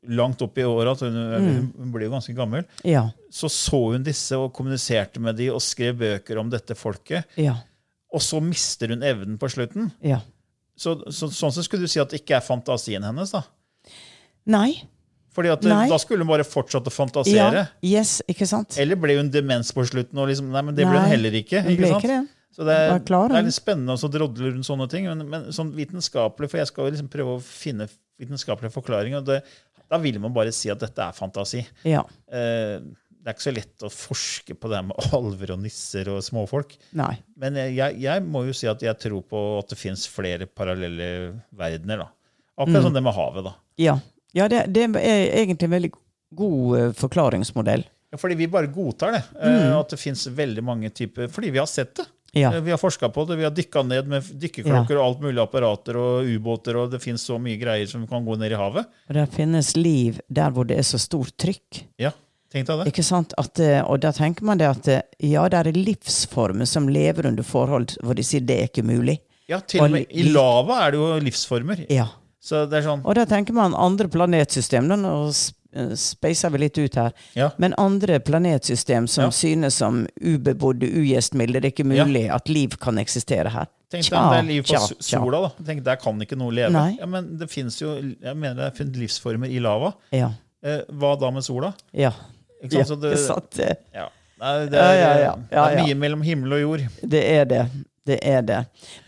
langt 0.08 0.42
opp 0.42 0.58
i 0.58 0.64
åra, 0.64 0.94
hun, 1.00 1.14
Mm. 1.14 1.72
hun 1.76 1.92
ble 1.92 2.04
jo 2.06 2.10
ganske 2.12 2.34
gammel, 2.36 2.64
Ja. 2.84 3.10
så 3.30 3.48
så 3.50 3.92
hun 3.92 4.02
disse 4.04 4.32
og 4.38 4.52
kommuniserte 4.54 5.20
med 5.20 5.36
de 5.36 5.48
og 5.50 5.60
skrev 5.60 5.96
bøker 5.98 6.38
om 6.38 6.50
dette 6.50 6.74
folket. 6.76 7.24
Ja. 7.36 7.56
Og 8.12 8.20
så 8.20 8.40
mister 8.40 8.88
hun 8.88 9.02
evnen 9.02 9.38
på 9.38 9.48
slutten. 9.50 9.92
Ja. 10.02 10.20
Så, 10.76 10.96
så, 11.10 11.28
sånn 11.32 11.52
sett 11.52 11.64
skulle 11.64 11.82
du 11.82 11.88
si 11.88 12.00
at 12.00 12.10
det 12.10 12.20
ikke 12.24 12.36
er 12.36 12.44
fantasien 12.44 13.02
hennes, 13.02 13.30
da. 13.32 13.42
Nei. 14.46 14.82
Fordi 15.36 15.50
at 15.52 15.62
Nei. 15.68 15.88
da 15.90 15.98
skulle 16.00 16.24
hun 16.24 16.30
bare 16.30 16.44
fortsatt 16.48 16.86
å 16.86 16.92
Ja. 16.92 16.96
fantasere. 17.04 17.68
Yes, 17.82 18.22
ikke 18.28 18.46
sant? 18.48 18.78
Eller 18.78 18.96
ble 18.96 19.16
hun 19.18 19.30
demens 19.30 19.72
på 19.72 19.84
slutten? 19.84 20.16
Og 20.18 20.28
liksom, 20.28 20.48
nei, 20.50 20.62
men 20.62 20.74
det 20.74 20.86
ble 20.86 20.98
hun 20.98 21.10
heller 21.10 21.30
ikke. 21.32 21.62
hun 21.62 21.76
ble 21.76 21.88
sant? 21.88 22.02
ikke 22.04 22.08
det. 22.08 22.28
Så 22.56 22.64
det 22.64 22.72
er, 22.72 22.98
klar, 23.00 23.28
det 23.28 23.36
er 23.36 23.42
litt 23.42 23.52
spennende 23.52 23.92
å 23.92 24.00
så 24.00 24.08
drodle 24.08 24.48
rundt 24.54 24.64
sånne 24.64 24.88
ting, 24.88 25.04
men, 25.04 25.28
men 25.28 25.42
sånn 25.52 25.74
vitenskapelig, 25.76 26.48
for 26.48 26.56
jeg 26.56 26.66
skal 26.70 26.86
jo 26.86 26.90
liksom 26.94 27.08
prøve 27.12 27.34
å 27.36 27.42
finne 27.42 27.86
vitenskapelige 28.18 28.72
forklaringer, 28.72 29.18
og 29.18 29.26
det, 29.26 29.42
da 29.90 29.98
vil 30.02 30.18
man 30.22 30.32
bare 30.34 30.52
si 30.54 30.70
at 30.72 30.80
dette 30.82 31.02
er 31.04 31.12
fantasi. 31.16 31.60
Ja. 31.86 32.02
Eh, 32.32 32.80
det 33.26 33.32
er 33.32 33.34
ikke 33.34 33.42
så 33.48 33.52
lett 33.56 33.82
å 33.82 33.90
forske 33.90 34.54
på 34.54 34.68
det 34.70 34.80
med 34.86 35.06
alver 35.18 35.52
og 35.56 35.62
nisser 35.64 36.08
og 36.12 36.20
småfolk. 36.22 36.76
Nei. 36.98 37.12
Men 37.42 37.56
jeg, 37.58 37.96
jeg, 38.02 38.22
må 38.22 38.44
jo 38.46 38.54
si 38.54 38.68
at 38.70 38.82
jeg 38.86 38.98
tror 39.02 39.24
på 39.26 39.40
at 39.58 39.72
det 39.74 39.78
fins 39.80 40.04
flere 40.10 40.46
parallelle 40.46 41.08
verdener. 41.50 42.04
da. 42.04 42.08
Akkurat 42.56 42.78
Mm. 42.80 42.86
som 42.88 42.94
det 42.94 43.02
med 43.02 43.14
havet. 43.18 43.44
da. 43.50 43.54
Ja. 43.82 43.98
ja 44.32 44.46
det, 44.48 44.64
det 44.72 44.86
er 44.96 45.26
egentlig 45.42 45.66
en 45.68 45.74
veldig 45.76 45.92
god 46.38 46.78
eh, 46.78 46.92
forklaringsmodell. 46.96 47.84
Ja, 48.14 48.18
fordi 48.22 48.36
vi 48.38 48.46
bare 48.48 48.70
godtar 48.70 49.12
det. 49.16 49.22
eh, 49.42 49.72
At 49.76 49.90
det 49.90 49.98
fins 49.98 50.22
veldig 50.30 50.62
mange 50.64 50.90
typer 50.94 51.26
Fordi 51.28 51.50
vi 51.50 51.58
har 51.58 51.66
sett 51.66 51.96
det. 51.98 52.06
Ja. 52.36 52.50
Eh, 52.54 52.60
Vi 52.66 52.70
har 52.74 52.78
forska 52.80 53.08
på 53.12 53.24
det. 53.28 53.38
Vi 53.40 53.46
har 53.46 53.54
dykka 53.54 53.82
ned 53.86 54.08
med 54.12 54.26
dykkerklokker 54.42 54.98
og 54.98 55.04
alt 55.06 55.24
mulig 55.24 55.40
apparater 55.42 55.96
og 56.00 56.28
ubåter, 56.28 56.76
og 56.76 56.90
det 56.92 57.00
finnes 57.02 57.24
så 57.24 57.38
mye 57.40 57.56
greier 57.60 57.88
som 57.90 58.04
kan 58.10 58.24
gå 58.26 58.36
ned 58.38 58.52
i 58.52 58.60
havet. 58.60 58.86
Og 59.08 59.16
det 59.16 59.26
finnes 59.34 59.72
liv 59.76 60.20
der 60.28 60.52
hvor 60.52 60.68
det 60.68 60.78
er 60.78 60.86
så 60.86 61.00
stort 61.00 61.32
trykk. 61.40 61.82
Ja, 62.02 62.12
tenk 62.52 62.68
deg 62.68 62.82
det. 62.84 62.90
Ikke 62.92 63.06
sant? 63.06 63.32
At, 63.40 63.58
eh, 63.60 63.80
og 63.82 64.00
da 64.04 64.12
tenker 64.16 64.44
man 64.44 64.60
det 64.60 64.68
at 64.68 64.88
eh, 64.92 65.02
ja, 65.32 65.46
det 65.48 65.64
er 65.64 65.72
livsformer 65.76 66.68
som 66.68 66.88
lever 66.92 67.26
under 67.32 67.46
forhold 67.46 67.96
hvor 68.02 68.14
de 68.18 68.24
sier 68.26 68.44
det 68.44 68.60
er 68.60 68.70
ikke 68.70 68.86
mulig. 68.86 69.18
Ja, 69.48 69.60
til 69.62 69.84
og 69.84 69.92
med 69.94 70.10
I 70.10 70.28
lava 70.34 70.80
er 70.86 70.94
det 70.94 70.98
jo 71.00 71.10
livsformer. 71.22 71.84
Ja. 71.92 72.08
Så 72.46 72.64
det 72.70 72.78
er 72.80 72.84
sånn 72.86 73.02
Og 73.02 73.14
da 73.18 73.24
tenker 73.26 73.54
man 73.54 73.74
andre 73.74 74.06
planetsystem. 74.10 74.86
Og 75.08 75.32
speiser 75.98 76.52
vi 76.54 76.58
litt 76.64 76.78
ut 76.78 76.94
her. 76.98 77.12
Ja. 77.38 77.50
Men 77.62 77.74
andre 77.78 78.18
planetsystem 78.20 79.08
som 79.08 79.24
Ja. 79.24 79.30
synes 79.30 79.74
som 79.74 80.06
ubebodde, 80.20 80.88
ugjestmilde. 80.88 81.60
Det 81.60 81.64
er 81.64 81.74
ikke 81.74 81.88
mulig 81.88 82.30
at 82.32 82.48
liv 82.48 82.76
kan 82.80 82.98
eksistere 82.98 83.48
her. 83.50 83.66
Tenk 83.90 84.08
deg 84.10 84.18
om 84.18 84.32
det 84.32 84.38
er 84.38 84.48
liv 84.48 84.62
på 84.62 84.74
tja, 84.74 84.80
sola, 85.00 85.40
da. 85.44 85.64
Tenk, 85.64 85.84
Der 85.84 85.96
kan 85.96 86.18
ikke 86.20 86.36
noe 86.38 86.50
leve. 86.50 86.72
Nei. 86.74 86.96
Ja, 86.98 87.06
Men 87.06 87.36
det 87.38 87.50
fins 87.50 87.78
jo 87.80 87.94
Jeg 87.96 88.34
mener 88.34 88.64
det 88.64 88.76
finnes 88.76 88.96
livsformer 88.98 89.46
i 89.48 89.60
lava. 89.62 89.92
Ja. 90.10 90.32
Eh, 90.62 90.80
hva 90.90 91.18
da 91.20 91.30
med 91.30 91.44
sola? 91.46 91.72
Ja. 91.94 92.10
Ikke 92.64 92.80
ja. 92.80 92.84
sant? 92.84 93.02
Så 93.02 93.40
det, 93.56 93.76
ja. 93.94 94.08
Nei, 94.40 94.66
det 94.68 94.80
er, 94.80 94.94
ja, 94.98 95.10
ja. 95.16 95.34
Ja, 95.50 95.68
det 95.68 95.78
er 95.78 95.78
ja. 95.78 95.84
mye 95.86 95.94
mellom 95.96 96.22
himmel 96.22 96.52
og 96.58 96.60
jord. 96.60 96.82
Det 97.02 97.22
er 97.24 97.44
det. 97.48 97.62
Det 98.06 98.20
er 98.22 98.42
det. 98.46 98.60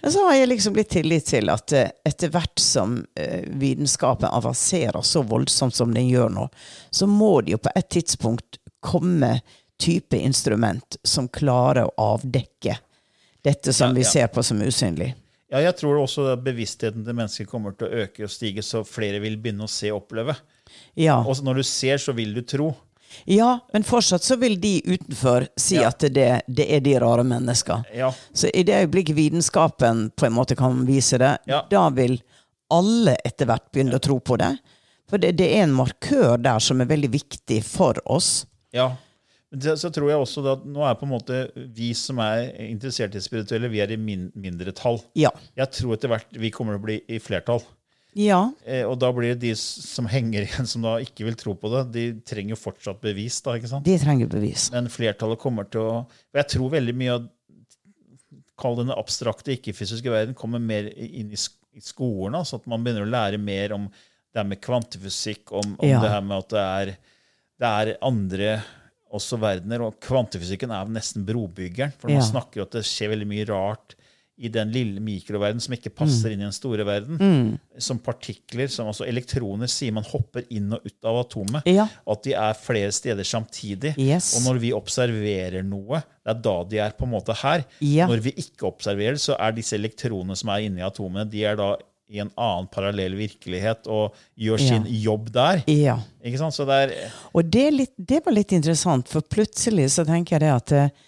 Men 0.02 0.12
så 0.12 0.24
har 0.26 0.34
jeg 0.34 0.48
liksom 0.50 0.74
blitt 0.74 0.90
tillit 0.90 1.28
til 1.30 1.50
at 1.52 1.72
eh, 1.76 1.90
etter 2.08 2.32
hvert 2.34 2.58
som 2.58 2.96
eh, 3.14 3.44
vitenskapen 3.61 4.26
avanserer 4.26 5.06
så 5.06 5.22
voldsomt 5.22 5.76
som 5.76 5.94
den 5.94 6.08
gjør 6.11 6.32
nå, 6.34 6.48
så 6.90 7.06
må 7.06 7.37
det 7.46 7.54
jo 7.54 7.61
på 7.62 7.70
et 7.78 7.88
tidspunkt 7.94 8.58
komme 8.82 9.37
type 9.78 10.18
instrument 10.18 10.98
som 11.06 11.30
klarer 11.30 11.87
å 11.87 12.11
avdekke 12.16 12.74
dette 13.46 13.72
som 13.72 13.92
Ja, 13.92 14.00
vi 14.00 14.04
ser 14.04 14.26
på 14.34 14.42
som 14.42 14.58
usynlig. 14.66 15.12
Ja, 15.48 15.62
jeg 15.62 15.78
tror 15.78 16.02
også 16.02 16.34
bevisstheten 16.42 17.06
til 17.06 17.14
mennesker 17.16 17.46
kommer 17.48 17.78
til 17.78 17.87
å 17.87 18.02
øke 18.02 18.26
og 18.26 18.32
stige, 18.34 18.66
så 18.66 18.82
flere 18.84 19.22
vil 19.22 19.38
begynne 19.38 19.64
å 19.64 19.70
se 19.70 19.92
og 19.94 20.02
oppleve. 20.02 20.34
Ja. 20.98 21.20
Og 21.22 21.38
når 21.46 21.62
du 21.62 21.64
ser, 21.70 22.02
så 22.02 22.12
vil 22.12 22.34
du 22.37 22.42
tro. 22.42 22.72
Ja, 23.26 23.59
men 23.72 23.83
fortsatt 23.85 24.22
så 24.22 24.37
vil 24.38 24.57
de 24.61 24.81
utenfor 24.87 25.48
si 25.59 25.76
Ja. 25.76 25.88
at 25.88 25.98
det, 26.00 26.42
det 26.48 26.66
er 26.76 26.81
de 26.81 26.94
rare 26.98 27.24
mennesker. 27.24 27.85
Ja, 27.94 28.12
Så 28.35 28.50
i 28.54 28.62
det 28.62 28.74
øyeblikket 28.87 29.16
vitenskapen 29.16 30.11
på 30.16 30.26
en 30.26 30.33
måte 30.33 30.57
kan 30.57 30.85
vise 30.87 31.18
det, 31.18 31.38
Ja. 31.46 31.62
da 31.70 31.88
vil 31.90 32.20
alle 32.70 33.16
etter 33.24 33.46
hvert 33.46 33.70
begynne 33.72 33.96
å 33.96 34.00
tro 34.00 34.18
på 34.20 34.37
det. 34.38 34.59
For 35.09 35.16
det, 35.18 35.37
det 35.38 35.46
er 35.57 35.62
en 35.64 35.72
markør 35.72 36.37
der 36.42 36.59
som 36.61 36.81
er 36.81 36.87
veldig 36.87 37.11
viktig 37.11 37.62
for 37.64 37.94
oss. 38.07 38.46
ja. 38.72 38.90
Men 39.50 39.61
Så 39.78 39.88
tror 39.90 40.11
jeg 40.11 40.18
også 40.20 40.42
at 40.52 40.64
nå 40.68 40.83
er 40.85 40.94
på 41.00 41.07
en 41.07 41.12
måte 41.14 41.50
vi 41.74 41.94
som 41.94 42.18
er 42.20 42.50
interessert 42.68 43.14
i 43.16 43.18
spirituelle, 43.24 43.70
vi 43.72 43.81
er 43.81 43.90
i 43.90 43.96
min, 43.96 44.31
mindretall. 44.37 45.00
Ja. 45.16 45.31
Jeg 45.57 45.70
tror 45.72 45.94
etter 45.94 46.09
hvert 46.12 46.26
vi 46.37 46.50
kommer 46.50 46.74
til 46.76 46.83
å 46.83 46.85
bli 46.85 47.00
i 47.09 47.18
flertall. 47.18 47.62
Ja. 48.16 48.53
Eh, 48.64 48.85
og 48.88 48.99
da 48.99 49.11
blir 49.12 49.35
det 49.35 49.40
de 49.44 49.51
som 49.59 50.07
henger 50.11 50.47
igjen, 50.47 50.66
som 50.66 50.83
da 50.83 50.97
ikke 51.05 51.27
vil 51.29 51.35
tro 51.38 51.55
på 51.55 51.71
det, 51.71 51.83
de 51.92 52.05
trenger 52.27 52.55
jo 52.57 52.61
fortsatt 52.62 53.01
bevis. 53.05 53.40
da, 53.44 53.57
ikke 53.59 53.68
sant? 53.68 53.85
De 53.85 53.99
trenger 54.01 54.27
bevis. 54.33 54.71
Men 54.73 54.88
flertallet 54.88 55.38
kommer 55.38 55.68
til 55.71 55.81
å 55.81 55.92
Og 56.09 56.35
jeg 56.40 56.49
tror 56.55 56.71
veldig 56.79 56.94
mye 56.97 57.18
av 57.18 57.29
Kall 58.59 58.75
den 58.81 58.90
abstrakte, 58.90 59.53
ikke-fysiske 59.55 60.11
verden 60.11 60.35
kommer 60.35 60.59
mer 60.59 60.88
inn 60.97 61.31
i 61.31 61.38
i 61.79 61.81
skolen. 61.85 62.35
Altså 62.35 62.57
at 62.59 62.64
man 62.66 62.83
begynner 62.83 63.05
å 63.07 63.11
lære 63.12 63.38
mer 63.38 63.71
om 63.77 63.85
det 63.87 64.40
her 64.40 64.47
med 64.51 64.59
kvantefysikk, 64.64 65.53
om, 65.55 65.77
om 65.79 65.87
Ja. 65.88 66.01
det 66.03 66.11
her 66.11 66.25
med 66.27 66.38
at 66.42 66.49
det 66.51 66.64
er, 66.64 66.90
det 67.62 67.68
er 67.68 67.90
andre 68.03 68.49
også 69.14 69.38
verdener. 69.38 69.85
Og 69.87 70.01
kvantefysikken 70.03 70.73
er 70.75 70.90
nesten 70.90 71.23
brobyggeren. 71.29 71.92
For 72.01 72.09
man 72.11 72.18
Ja. 72.18 72.27
snakker 72.27 72.57
jo 72.59 72.62
at 72.66 72.75
det 72.75 72.83
skjer 72.88 73.12
veldig 73.14 73.29
mye 73.31 73.47
rart 73.47 73.94
i 74.38 74.48
den 74.53 74.70
lille 74.70 75.03
mikroverden 75.03 75.61
som 75.62 75.74
ikke 75.74 75.90
passer 75.98 76.31
inn 76.31 76.42
i 76.42 76.46
den 76.46 76.55
store 76.55 76.87
verden. 76.87 77.18
Mm. 77.18 77.81
Som 77.83 77.98
partikler, 78.03 78.70
som 78.70 78.90
altså 78.90 79.07
elektroner, 79.09 79.70
sier 79.70 79.94
man 79.96 80.07
hopper 80.07 80.46
inn 80.55 80.70
og 80.77 80.87
ut 80.87 81.09
av 81.11 81.18
atomet. 81.24 81.66
Ja. 81.66 81.88
At 82.07 82.22
de 82.27 82.37
er 82.38 82.55
flere 82.59 82.92
steder 82.94 83.27
samtidig. 83.27 83.96
Yes. 83.98 84.37
Og 84.38 84.46
når 84.46 84.62
vi 84.62 84.72
observerer 84.77 85.66
noe, 85.66 86.05
det 86.22 86.37
er 86.37 86.42
da 86.44 86.57
de 86.70 86.81
er 86.87 86.94
på 86.94 87.09
en 87.09 87.14
måte 87.16 87.35
her. 87.42 87.66
Ja. 87.83 88.07
Når 88.11 88.22
vi 88.29 88.37
ikke 88.44 88.68
observerer, 88.70 89.18
så 89.18 89.35
er 89.38 89.59
disse 89.59 89.74
elektronene 89.79 90.38
som 90.38 90.55
er 90.55 90.68
inni 90.68 90.87
atomene, 90.87 91.27
de 91.29 91.42
er 91.48 91.59
da 91.59 91.74
i 92.09 92.22
en 92.22 92.31
annen 92.40 92.68
parallell 92.72 93.18
virkelighet 93.18 93.88
og 93.92 94.16
gjør 94.40 94.62
sin 94.62 94.87
jobb 94.88 95.29
der. 95.35 95.61
Ja. 95.68 95.98
Ikke 96.24 96.40
sant? 96.40 96.57
Så 96.57 96.64
det 96.68 96.79
er 96.87 96.94
Og 97.37 97.44
det, 97.44 97.66
litt, 97.74 97.92
det 97.96 98.22
var 98.24 98.33
litt 98.33 98.55
interessant, 98.57 99.11
for 99.12 99.27
plutselig 99.29 99.90
så 99.98 100.07
tenker 100.09 100.38
jeg 100.38 100.46
det 100.46 100.55
at 100.55 100.77
eh, 100.79 101.05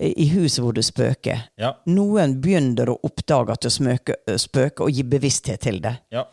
i 0.00 0.28
huset 0.30 0.62
hvor 0.62 0.72
det 0.76 0.84
spøker 0.86 1.40
Ja. 1.58 1.72
Noen 1.86 2.36
begynner 2.40 2.90
å 2.92 2.98
oppdage 3.02 3.52
at 3.52 3.62
det 3.66 3.72
smøker, 3.74 4.14
spøker, 4.38 4.84
og 4.86 4.90
gi 4.94 5.02
bevissthet 5.02 5.60
til 5.60 5.80
det. 5.82 5.96
ja. 6.14 6.24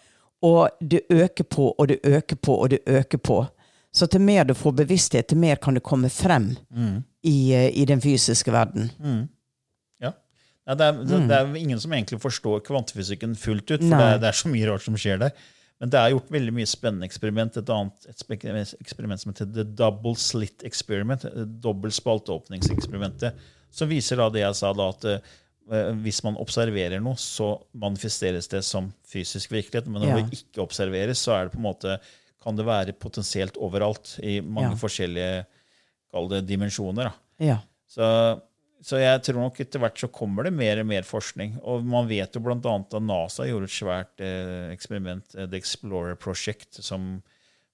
Og 0.45 0.69
det 0.82 0.99
øker 1.10 1.43
på, 1.43 1.71
og 1.80 1.88
det 1.88 1.99
øker 2.06 2.36
på, 2.36 2.54
og 2.62 2.69
det 2.69 2.80
øker 2.86 3.17
på. 3.17 3.47
Så 3.93 4.06
til 4.12 4.21
mer 4.21 4.43
du 4.43 4.54
får 4.54 4.75
bevissthet, 4.78 5.28
til 5.28 5.38
mer 5.41 5.56
kan 5.56 5.73
det 5.73 5.82
komme 5.84 6.10
frem 6.10 6.51
i, 7.23 7.54
eh, 7.56 7.71
i 7.73 7.86
den 7.86 8.01
fysiske 8.04 8.51
verden. 8.51 8.91
ja. 10.01 10.12
Nei, 10.67 10.75
det, 10.75 10.86
er, 10.86 10.91
det, 11.06 11.21
det 11.30 11.38
er 11.39 11.56
ingen 11.56 11.80
som 11.80 11.93
egentlig 11.93 12.19
forstår 12.21 12.60
kvantefysikken 12.67 13.34
fullt 13.36 13.71
ut, 13.71 13.80
for 13.82 13.95
Mm. 13.95 13.97
Det 13.97 14.21
det 14.21 14.28
er 14.28 14.38
så 14.38 14.49
mye 14.51 14.69
rart 14.69 14.82
som 14.86 14.95
skjer 14.97 15.17
der. 15.19 15.32
Men 15.81 15.89
det 15.91 15.99
er 15.99 16.13
gjort 16.13 16.29
veldig 16.31 16.53
mye 16.55 16.67
spennende 16.71 17.07
eksperiment. 17.09 17.57
Et 17.59 17.69
annet 17.69 18.05
et 18.07 18.21
eksperiment 18.79 19.19
som 19.21 19.33
heter 19.33 19.49
The 19.57 19.65
Double 19.75 20.15
Slit 20.15 20.63
Experiment, 20.63 21.25
dobbeltspalteåpningseksperimentet, 21.25 21.61
dobbel 21.65 21.91
spalteåpningseksperimentet, 21.91 23.41
som 23.75 23.89
viser 23.91 24.21
da 24.21 24.29
det 24.31 24.39
jeg 24.45 24.55
sa, 24.55 24.71
da, 24.73 24.85
at 24.93 25.07
eh, 25.11 25.91
hvis 26.05 26.21
man 26.23 26.38
observerer 26.39 27.01
noe, 27.03 27.19
så 27.19 27.49
manifesteres 27.75 28.47
det 28.51 28.61
som 28.63 28.88
fysisk 29.11 29.51
virkelighet. 29.51 29.89
Men 29.91 30.05
når 30.05 30.13
Ja. 30.13 30.21
det 30.21 30.39
ikke 30.39 30.63
observeres, 30.63 31.19
så 31.19 31.41
det 31.51 31.59
måte, 31.59 31.99
kan 32.41 32.55
det 32.55 32.65
være 32.65 32.93
potensielt 32.93 33.57
overalt 33.57 34.19
i 34.23 34.39
mange 34.39 34.71
Ja. 34.71 34.79
forskjellige 34.79 35.45
kall 36.13 36.29
det 36.29 36.45
dimensjoner. 36.47 37.09
Da. 37.11 37.13
Ja. 37.43 37.57
Så, 37.89 38.41
så 38.85 38.99
jeg 39.01 39.21
tror 39.25 39.39
nok 39.41 39.59
etter 39.63 39.81
hvert 39.81 39.97
så 39.97 40.11
kommer 40.13 40.45
det 40.45 40.51
mer 40.53 40.77
og 40.77 40.85
mer 40.91 41.05
forskning. 41.07 41.55
Og 41.65 41.85
man 41.89 42.05
vet 42.09 42.35
jo 42.37 42.41
bl.a. 42.45 42.57
at 42.61 42.97
NASA 43.01 43.47
gjorde 43.49 43.69
et 43.69 43.73
svært 43.73 44.21
eh, 44.21 44.67
eksperiment, 44.75 45.25
eh, 45.33 45.47
The 45.49 45.57
Explorer 45.57 46.19
Project, 46.21 46.83
som 46.85 47.15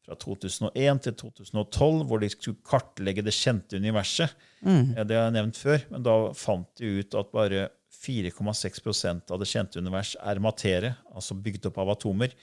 fra 0.05 0.15
2001 0.15 1.03
til 1.05 1.17
2012, 1.19 2.05
hvor 2.07 2.23
de 2.23 2.31
skulle 2.31 2.63
kartlegge 2.65 3.25
det 3.27 3.35
kjente 3.35 3.81
universet. 3.81 4.31
Ja, 4.95 5.03
det 5.03 5.17
har 5.17 5.27
jeg 5.27 5.35
nevnt 5.35 5.59
før, 5.59 5.83
men 5.91 6.07
da 6.07 6.15
fant 6.37 6.71
de 6.79 6.95
ut 7.01 7.19
at 7.19 7.35
bare 7.35 7.67
4,6% 8.01 9.35
av 9.35 9.41
det 9.41 9.49
kjente 9.51 9.83
univers 9.83 10.15
er 10.17 10.41
materie, 10.41 10.95
altså 11.13 11.37
bygd 11.37 11.67
opp 11.69 11.81
av 11.83 11.91
atomer. 11.97 12.33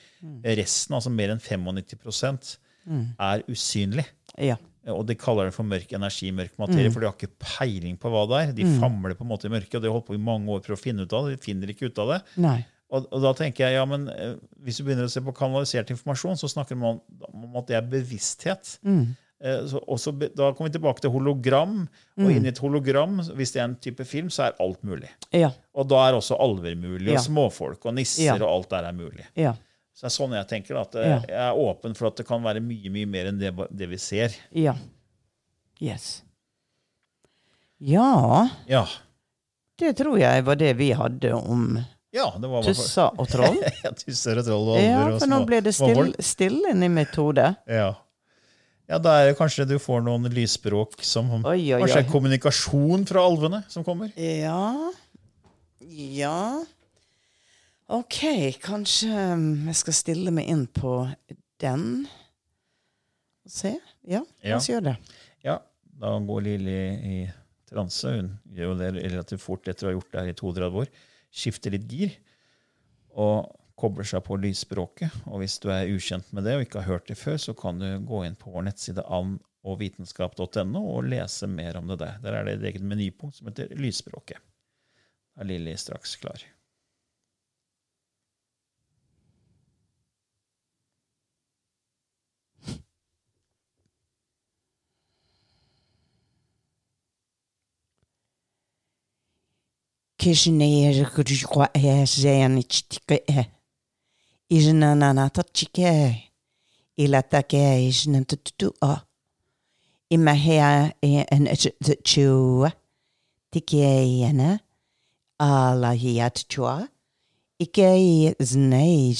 Resten, 0.45 0.99
altså 0.99 1.11
mer 1.11 1.33
enn 1.35 1.43
95 1.43 2.59
mm. 2.85 3.05
er 3.17 3.43
usynlig. 3.51 4.07
Ja. 4.39 4.57
Og 4.89 5.03
de 5.05 5.15
kaller 5.21 5.51
det 5.51 5.55
for 5.55 5.65
mørk 5.69 5.91
energi, 5.93 6.31
mørk 6.33 6.55
materie, 6.57 6.89
for 6.95 7.01
de 7.03 7.07
har 7.11 7.17
ikke 7.19 7.35
peiling 7.45 7.99
på 8.01 8.09
hva 8.09 8.23
det 8.31 8.39
er. 8.41 8.53
De 8.57 8.65
famler 8.81 9.13
på 9.19 9.27
en 9.27 9.29
måte 9.29 9.45
i 9.51 9.53
mørket, 9.53 9.75
og 9.77 9.83
de 9.85 9.89
har 9.91 9.97
holdt 9.99 10.07
på 10.09 10.15
i 10.17 10.23
mange 10.31 10.49
år 10.55 10.63
for 10.65 10.73
å 10.73 10.81
finne 10.81 11.05
ut 11.05 11.13
av 11.13 11.27
det. 11.29 11.37
De 11.37 11.45
finner 11.45 11.69
ikke 11.75 11.91
ut 11.91 11.99
av 11.99 12.13
det. 12.15 12.21
Nei. 12.41 12.65
Og, 12.89 13.05
og 13.13 13.21
da 13.21 13.35
tenker 13.37 13.67
jeg, 13.67 13.75
ja, 13.77 13.85
men 13.85 14.07
eh, 14.09 14.37
Hvis 14.65 14.79
du 14.81 14.85
begynner 14.87 15.05
å 15.05 15.13
se 15.13 15.21
på 15.21 15.35
kanalisert 15.37 15.91
informasjon, 15.93 16.39
så 16.41 16.49
snakker 16.49 16.79
man 16.81 17.03
om 17.29 17.59
at 17.61 17.67
det 17.69 17.77
er 17.77 17.91
bevissthet. 17.93 18.79
Eh, 18.89 19.61
så, 19.69 19.79
også, 19.85 20.15
da 20.33 20.49
kommer 20.57 20.71
vi 20.71 20.79
tilbake 20.79 21.05
til 21.05 21.13
hologram. 21.13 21.83
Og 22.17 22.33
inni 22.33 22.49
et 22.49 22.59
hologram, 22.65 23.21
hvis 23.37 23.53
det 23.53 23.61
er 23.61 23.69
en 23.69 23.77
type 23.85 24.07
film, 24.09 24.31
så 24.33 24.49
er 24.49 24.57
alt 24.65 24.81
mulig. 24.89 25.11
Ja. 25.37 25.53
Og 25.77 25.91
da 25.93 26.01
er 26.09 26.17
også 26.17 26.39
alver 26.41 26.75
mulig, 26.81 27.11
og 27.13 27.19
Ja. 27.19 27.27
småfolk 27.29 27.85
og 27.85 27.95
nisser 28.01 28.25
Ja. 28.33 28.39
og 28.41 28.49
alt 28.55 28.71
der 28.73 28.89
er 28.89 28.97
mulig. 28.97 29.27
Ja. 29.37 29.53
Så 29.99 30.07
det 30.07 30.13
er 30.13 30.15
sånn 30.15 30.35
jeg 30.37 30.47
tenker. 30.53 30.79
at 30.79 30.95
eh, 30.95 31.09
Ja. 31.09 31.19
Jeg 31.27 31.43
er 31.49 31.59
åpen 31.59 31.97
for 31.99 32.07
at 32.13 32.21
det 32.21 32.27
kan 32.29 32.43
være 32.45 32.63
mye 32.63 32.91
mye 32.95 33.09
mer 33.11 33.33
enn 33.33 33.41
det, 33.41 33.51
det 33.75 33.89
vi 33.91 33.99
ser. 33.99 34.35
Ja. 34.55 34.77
Yes. 35.83 36.23
Ja, 37.83 38.49
Ja, 38.67 38.85
det 39.79 39.93
tror 39.99 40.19
jeg 40.19 40.45
var 40.47 40.59
det 40.59 40.73
vi 40.79 40.91
hadde 40.99 41.31
om 41.39 41.79
ja 42.11 42.25
det 42.41 42.49
var 42.51 42.65
tusser 42.65 43.13
og 43.21 43.29
troll. 43.31 43.59
ja, 43.85 43.91
tusser 43.95 44.39
og 44.41 44.47
troll 44.47 44.71
og 44.73 44.79
Ja, 44.81 45.03
for 45.21 45.29
nå 45.31 45.43
ble 45.47 45.61
det 45.63 45.75
små 45.77 46.07
stille, 46.25 46.73
inni 46.73 46.89
mitt 46.91 47.13
hode. 47.21 47.45
Ja. 47.69 47.91
ja, 48.89 48.99
da 48.99 49.19
er 49.21 49.29
det 49.29 49.37
kanskje 49.39 49.67
du 49.69 49.77
får 49.83 50.03
noen 50.07 50.27
lysspråk 50.33 50.97
som 51.05 51.29
Oi, 51.43 51.43
oi, 51.77 51.83
Kanskje 51.85 52.01
oi. 52.01 52.07
er 52.07 52.11
kommunikasjon 52.11 53.05
fra 53.11 53.27
alvene 53.29 53.61
som 53.71 53.85
kommer? 53.87 54.11
Ja 54.17 54.91
Ja 55.85 56.39
Ok, 57.89 58.19
kanskje 58.61 59.09
um, 59.33 59.45
jeg 59.71 59.79
skal 59.81 59.97
stille 59.97 60.33
meg 60.35 60.49
inn 60.53 60.67
på 60.77 60.93
den. 61.63 62.05
Se. 63.49 63.73
Ja, 64.05 64.21
la 64.45 64.59
oss 64.59 64.69
Ja. 64.69 64.75
gjøre 64.75 64.91
det. 64.91 64.97
Ja, 65.47 65.55
da 66.03 66.11
går 66.21 66.43
Lilly 66.45 66.75
i 67.09 67.15
transe. 67.69 68.11
Hun 68.19 68.29
gjør 68.53 68.75
jo 68.75 68.79
det 68.83 68.91
relativt 68.99 69.41
fort 69.41 69.69
etter 69.73 69.89
å 69.89 69.91
ha 69.93 69.97
gjort 69.97 70.13
det 70.13 70.21
her 70.21 70.33
i 70.35 70.37
32 70.37 70.83
år. 70.83 70.91
Skifter 71.33 71.73
litt 71.73 71.89
gir 71.89 72.13
og 73.19 73.49
kobler 73.79 74.05
seg 74.09 74.21
på 74.27 74.37
lysspråket. 74.41 75.15
Og 75.31 75.41
hvis 75.41 75.57
du 75.63 75.71
er 75.73 75.89
ukjent 75.89 76.29
med 76.37 76.45
det 76.45 76.59
og 76.59 76.67
ikke 76.67 76.83
har 76.83 76.93
hørt 76.99 77.09
det 77.09 77.17
før, 77.21 77.39
så 77.41 77.55
kan 77.57 77.81
du 77.81 77.89
gå 78.05 78.21
inn 78.27 78.37
på 78.37 78.53
vår 78.53 78.67
nettside 78.69 79.05
annovitenskap.no 79.09 80.83
og 80.93 81.09
lese 81.09 81.49
mer 81.49 81.81
om 81.81 81.89
det 81.89 81.99
der. 82.05 82.21
Der 82.25 82.37
er 82.41 82.45
det 82.51 82.59
et 82.59 82.69
eget 82.75 82.85
menypunkt 82.85 83.39
som 83.41 83.49
heter 83.49 83.73
Lysspråket. 83.81 84.41
Da 85.33 85.41
er 85.45 85.51
Lilly 85.55 85.77
straks 85.81 86.17
klar. 86.21 86.43
Kishineer 100.19 101.11
kujwa 101.15 101.71
e 101.75 102.05
zeni 102.05 102.63
chitike 102.63 103.23
e. 103.27 103.47
Ijna 104.51 104.95
nana 104.95 105.31
tachike. 105.31 106.25
Ilatake 106.97 107.87
ijna 107.89 108.25
tutu 108.25 108.75
a. 108.83 109.01
Ima 110.11 110.35
hea 110.35 110.93
e 111.03 111.25
en 111.31 111.47
chua. 112.03 112.73
Tike 113.51 113.79
ena. 114.29 114.61
Ala 115.39 115.93
hiat 115.93 116.49
chua. 116.49 116.89
Ike 117.59 118.35
znei 118.41 119.17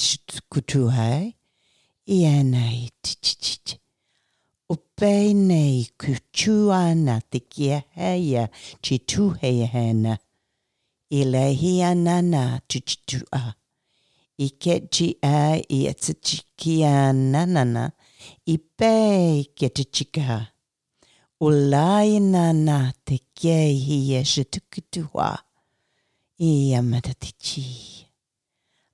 kutuhai. 0.49 1.35
Ienai 2.07 2.91
tichich. 3.01 3.77
Upeinei 4.69 5.89
kuchuana 5.97 7.21
tike 7.31 7.83
heia 7.95 8.49
Ilehianana 11.09 12.61
I 12.69 13.53
Ikechia 14.37 15.61
iatsichikianana. 15.69 17.91
Ipe 18.45 19.39
iketichika. 19.39 20.47
Ulainana 21.39 22.93
tekehie 23.05 24.25
shitukutua. 24.25 25.39
Iamatatichi. 26.39 28.05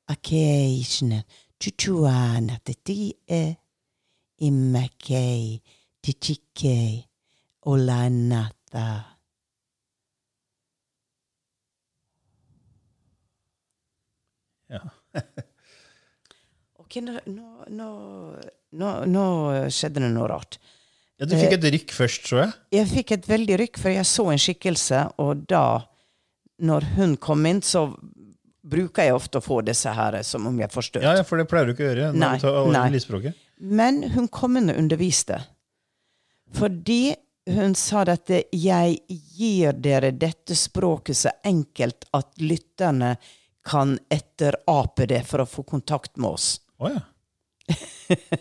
nata 0.07 1.23
chuchuana 1.59 2.59
tetie. 2.63 3.57
Imakei 4.37 5.61
tichikei 6.01 7.05
olanata. 7.61 9.14
Ok, 16.85 16.99
nå, 17.01 17.15
nå, 17.25 17.87
nå, 18.77 18.89
nå, 19.09 19.23
skjedde 19.73 20.03
det 20.03 20.09
noe 20.13 20.27
rart. 20.29 20.59
ja, 21.17 21.25
du 21.25 21.33
fikk 21.33 21.55
et 21.57 21.65
rykk 21.73 21.93
først, 21.97 22.27
tror 22.27 22.43
jeg. 22.43 22.51
Jeg 22.77 22.89
fikk 22.91 23.13
et 23.15 23.25
veldig 23.29 23.57
rykk, 23.63 23.79
for 23.81 23.89
jeg 23.95 24.05
så 24.05 24.25
en 24.29 24.41
skikkelse, 24.43 24.99
og 25.23 25.47
da, 25.49 25.63
når 26.61 26.85
hun 26.99 27.15
kom 27.17 27.41
inn, 27.49 27.63
så 27.65 27.87
bruker 28.65 29.09
jeg 29.09 29.15
ofte 29.17 29.41
å 29.41 29.45
få 29.45 29.59
disse 29.65 29.91
her 29.97 30.19
som 30.25 30.45
om 30.49 30.61
jeg 30.61 30.69
er 30.69 30.73
forstøtt. 30.73 31.03
Ja, 31.05 31.15
ja, 31.19 31.25
for 31.25 31.41
det 31.41 31.47
pleier 31.49 31.67
du 31.69 31.73
ikke 31.73 31.85
å 31.85 31.89
gjøre 31.89 32.11
Nei, 32.17 32.37
nei. 32.73 33.33
Men 33.57 34.01
hun 34.15 34.29
kom 34.33 34.57
inn 34.59 34.71
og 34.73 34.79
underviste. 34.81 35.39
Fordi 36.55 37.15
hun 37.55 37.75
sa 37.77 38.03
at 38.09 38.29
jeg 38.29 38.99
gir 39.37 39.73
dere 39.77 40.11
dette 40.17 40.57
språket 40.57 41.17
så 41.19 41.33
enkelt 41.45 42.07
at 42.17 42.31
lytterne 42.41 43.15
kan 43.65 43.97
etterape 44.13 45.07
det 45.09 45.23
for 45.27 45.43
å 45.43 45.47
få 45.49 45.63
kontakt 45.63 46.17
med 46.17 46.29
oss. 46.37 46.59
Oh, 46.77 46.91
ja. 46.91 47.01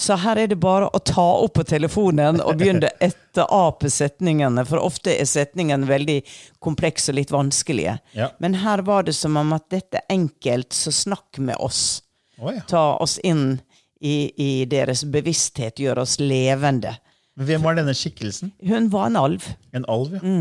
Så 0.00 0.14
her 0.20 0.36
er 0.36 0.48
det 0.48 0.56
bare 0.60 0.88
å 0.92 0.98
ta 1.04 1.24
opp 1.42 1.54
på 1.58 1.64
telefonen 1.68 2.40
og 2.40 2.58
begynne 2.60 2.88
å 2.88 3.04
etterape 3.04 3.90
setningene, 3.92 4.64
for 4.68 4.80
ofte 4.80 5.12
er 5.12 5.28
setningene 5.28 5.88
veldig 5.88 6.18
komplekse 6.62 7.12
og 7.12 7.18
litt 7.18 7.32
vanskelige. 7.34 7.98
Ja. 8.16 8.30
Men 8.40 8.58
her 8.62 8.84
var 8.86 9.08
det 9.08 9.16
som 9.16 9.36
om 9.40 9.52
at 9.56 9.68
dette 9.72 10.00
er 10.00 10.12
enkelt, 10.12 10.72
så 10.76 10.92
snakk 10.94 11.40
med 11.40 11.56
oss. 11.60 12.02
Oh, 12.40 12.52
ja. 12.54 12.64
Ta 12.68 12.84
oss 13.00 13.18
inn 13.18 13.60
i, 14.00 14.30
i 14.36 14.50
deres 14.68 15.04
bevissthet, 15.04 15.80
gjør 15.80 16.04
oss 16.04 16.18
levende. 16.20 16.94
Men 17.36 17.48
hvem 17.48 17.64
var 17.64 17.76
denne 17.80 17.96
skikkelsen? 17.96 18.52
Hun 18.66 18.88
var 18.92 19.10
en 19.10 19.20
alv. 19.20 19.50
En 19.76 19.88
alv, 19.88 20.16
ja. 20.20 20.36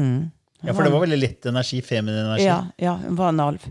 Ja, 0.59 0.73
For 0.73 0.83
det 0.83 0.91
var 0.91 1.05
veldig 1.05 1.19
lett 1.19 1.45
energi, 1.47 1.77
feminin 1.81 2.25
energi. 2.25 2.43
Ja, 2.43 2.65
ja, 2.75 2.97
hun 3.05 3.15
var 3.15 3.31
en 3.31 3.39
alv. 3.39 3.67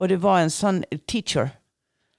Og 0.00 0.08
det 0.08 0.20
var 0.22 0.40
en 0.40 0.52
sånn 0.52 0.82
teacher. 1.06 1.50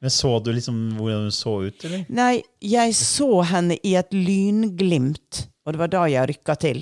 Men 0.02 0.10
så 0.14 0.32
du 0.42 0.52
liksom 0.54 0.78
hvordan 0.98 1.28
hun 1.28 1.34
så 1.36 1.54
ut, 1.68 1.84
eller? 1.86 2.06
Nei, 2.10 2.42
jeg 2.66 2.94
så 2.98 3.44
henne 3.52 3.78
i 3.86 3.94
et 4.00 4.14
lynglimt, 4.14 5.44
og 5.66 5.74
det 5.76 5.82
var 5.84 5.92
da 5.94 6.06
jeg 6.10 6.30
rykka 6.32 6.56
til. 6.62 6.82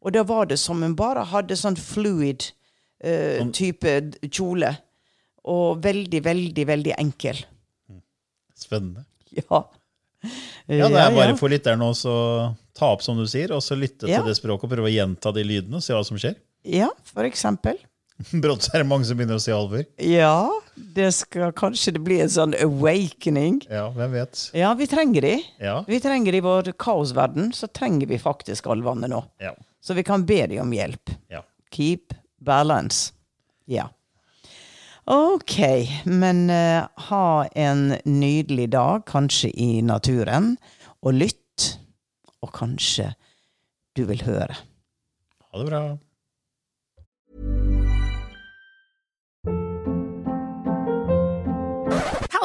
Og 0.00 0.14
da 0.14 0.22
var 0.26 0.46
det 0.50 0.58
som 0.62 0.82
hun 0.82 0.94
bare 0.98 1.24
hadde 1.32 1.58
sånn 1.58 1.76
fluid 1.78 2.46
eh, 3.02 3.42
type 3.54 3.96
kjole. 4.30 4.70
Og 5.50 5.80
veldig, 5.82 6.20
veldig, 6.24 6.64
veldig 6.68 6.94
enkel. 7.00 7.42
Spennende. 8.60 9.06
Ja. 9.34 9.64
Ja, 10.68 10.88
det 10.92 11.00
er 11.00 11.14
bare 11.16 11.36
for 11.38 11.48
lytterne 11.48 11.86
å 11.90 11.94
ta 12.76 12.90
opp, 12.92 13.02
som 13.02 13.16
du 13.18 13.24
sier, 13.30 13.52
og 13.56 13.62
så 13.64 13.76
lytte 13.78 14.08
Ja. 14.08 14.20
til 14.20 14.28
det 14.30 14.36
språket 14.36 14.68
og 14.68 14.72
prøve 14.74 14.90
å 14.90 14.92
gjenta 14.92 15.32
de 15.34 15.42
lydene 15.46 15.80
og 15.80 15.82
se 15.84 15.94
hva 15.96 16.04
som 16.04 16.18
skjer. 16.20 16.36
Ja, 16.68 16.90
for 17.08 17.24
eksempel. 17.24 17.78
Brått 18.42 18.66
så 18.66 18.74
er 18.74 18.82
det 18.84 18.88
mange 18.90 19.06
som 19.08 19.18
begynner 19.18 19.38
å 19.40 19.42
se 19.42 19.52
alvor. 19.54 19.84
Ja, 20.04 20.50
det 20.96 21.10
skal 21.16 21.54
kanskje 21.56 21.94
det 21.96 22.02
bli 22.04 22.18
en 22.24 22.32
sånn 22.32 22.56
awakening. 22.60 23.60
Ja, 23.70 23.86
hvem 23.94 24.16
vet. 24.18 24.42
Ja, 24.56 24.72
vi 24.78 24.88
trenger 24.90 25.24
de. 25.26 25.36
Ja. 25.62 25.78
Vi 25.88 26.00
trenger 26.04 26.36
de 26.36 26.42
i 26.42 26.44
vår 26.44 26.72
kaosverden, 26.80 27.52
så 27.56 27.70
trenger 27.72 28.10
vi 28.10 28.20
faktisk 28.20 28.68
alvene 28.72 29.08
nå. 29.10 29.22
Ja. 29.42 29.54
Så 29.80 29.96
vi 29.96 30.04
kan 30.04 30.26
be 30.28 30.42
de 30.50 30.60
om 30.60 30.72
hjelp. 30.76 31.14
ja. 31.32 31.44
Keep 31.70 32.16
balance. 32.42 33.12
Ja. 33.70 33.84
Ok, 35.06 35.60
men 36.04 36.50
uh, 36.50 36.88
ha 37.08 37.46
en 37.54 37.94
nydelig 38.04 38.68
dag, 38.74 39.04
kanskje 39.06 39.52
i 39.54 39.80
naturen, 39.86 40.56
og 41.02 41.14
lytt. 41.14 41.36
Og 42.40 42.50
kanskje 42.56 43.10
du 43.94 44.06
vil 44.08 44.22
høre. 44.24 44.54
Ha 45.50 45.60
det 45.60 45.66
bra. 45.68 45.82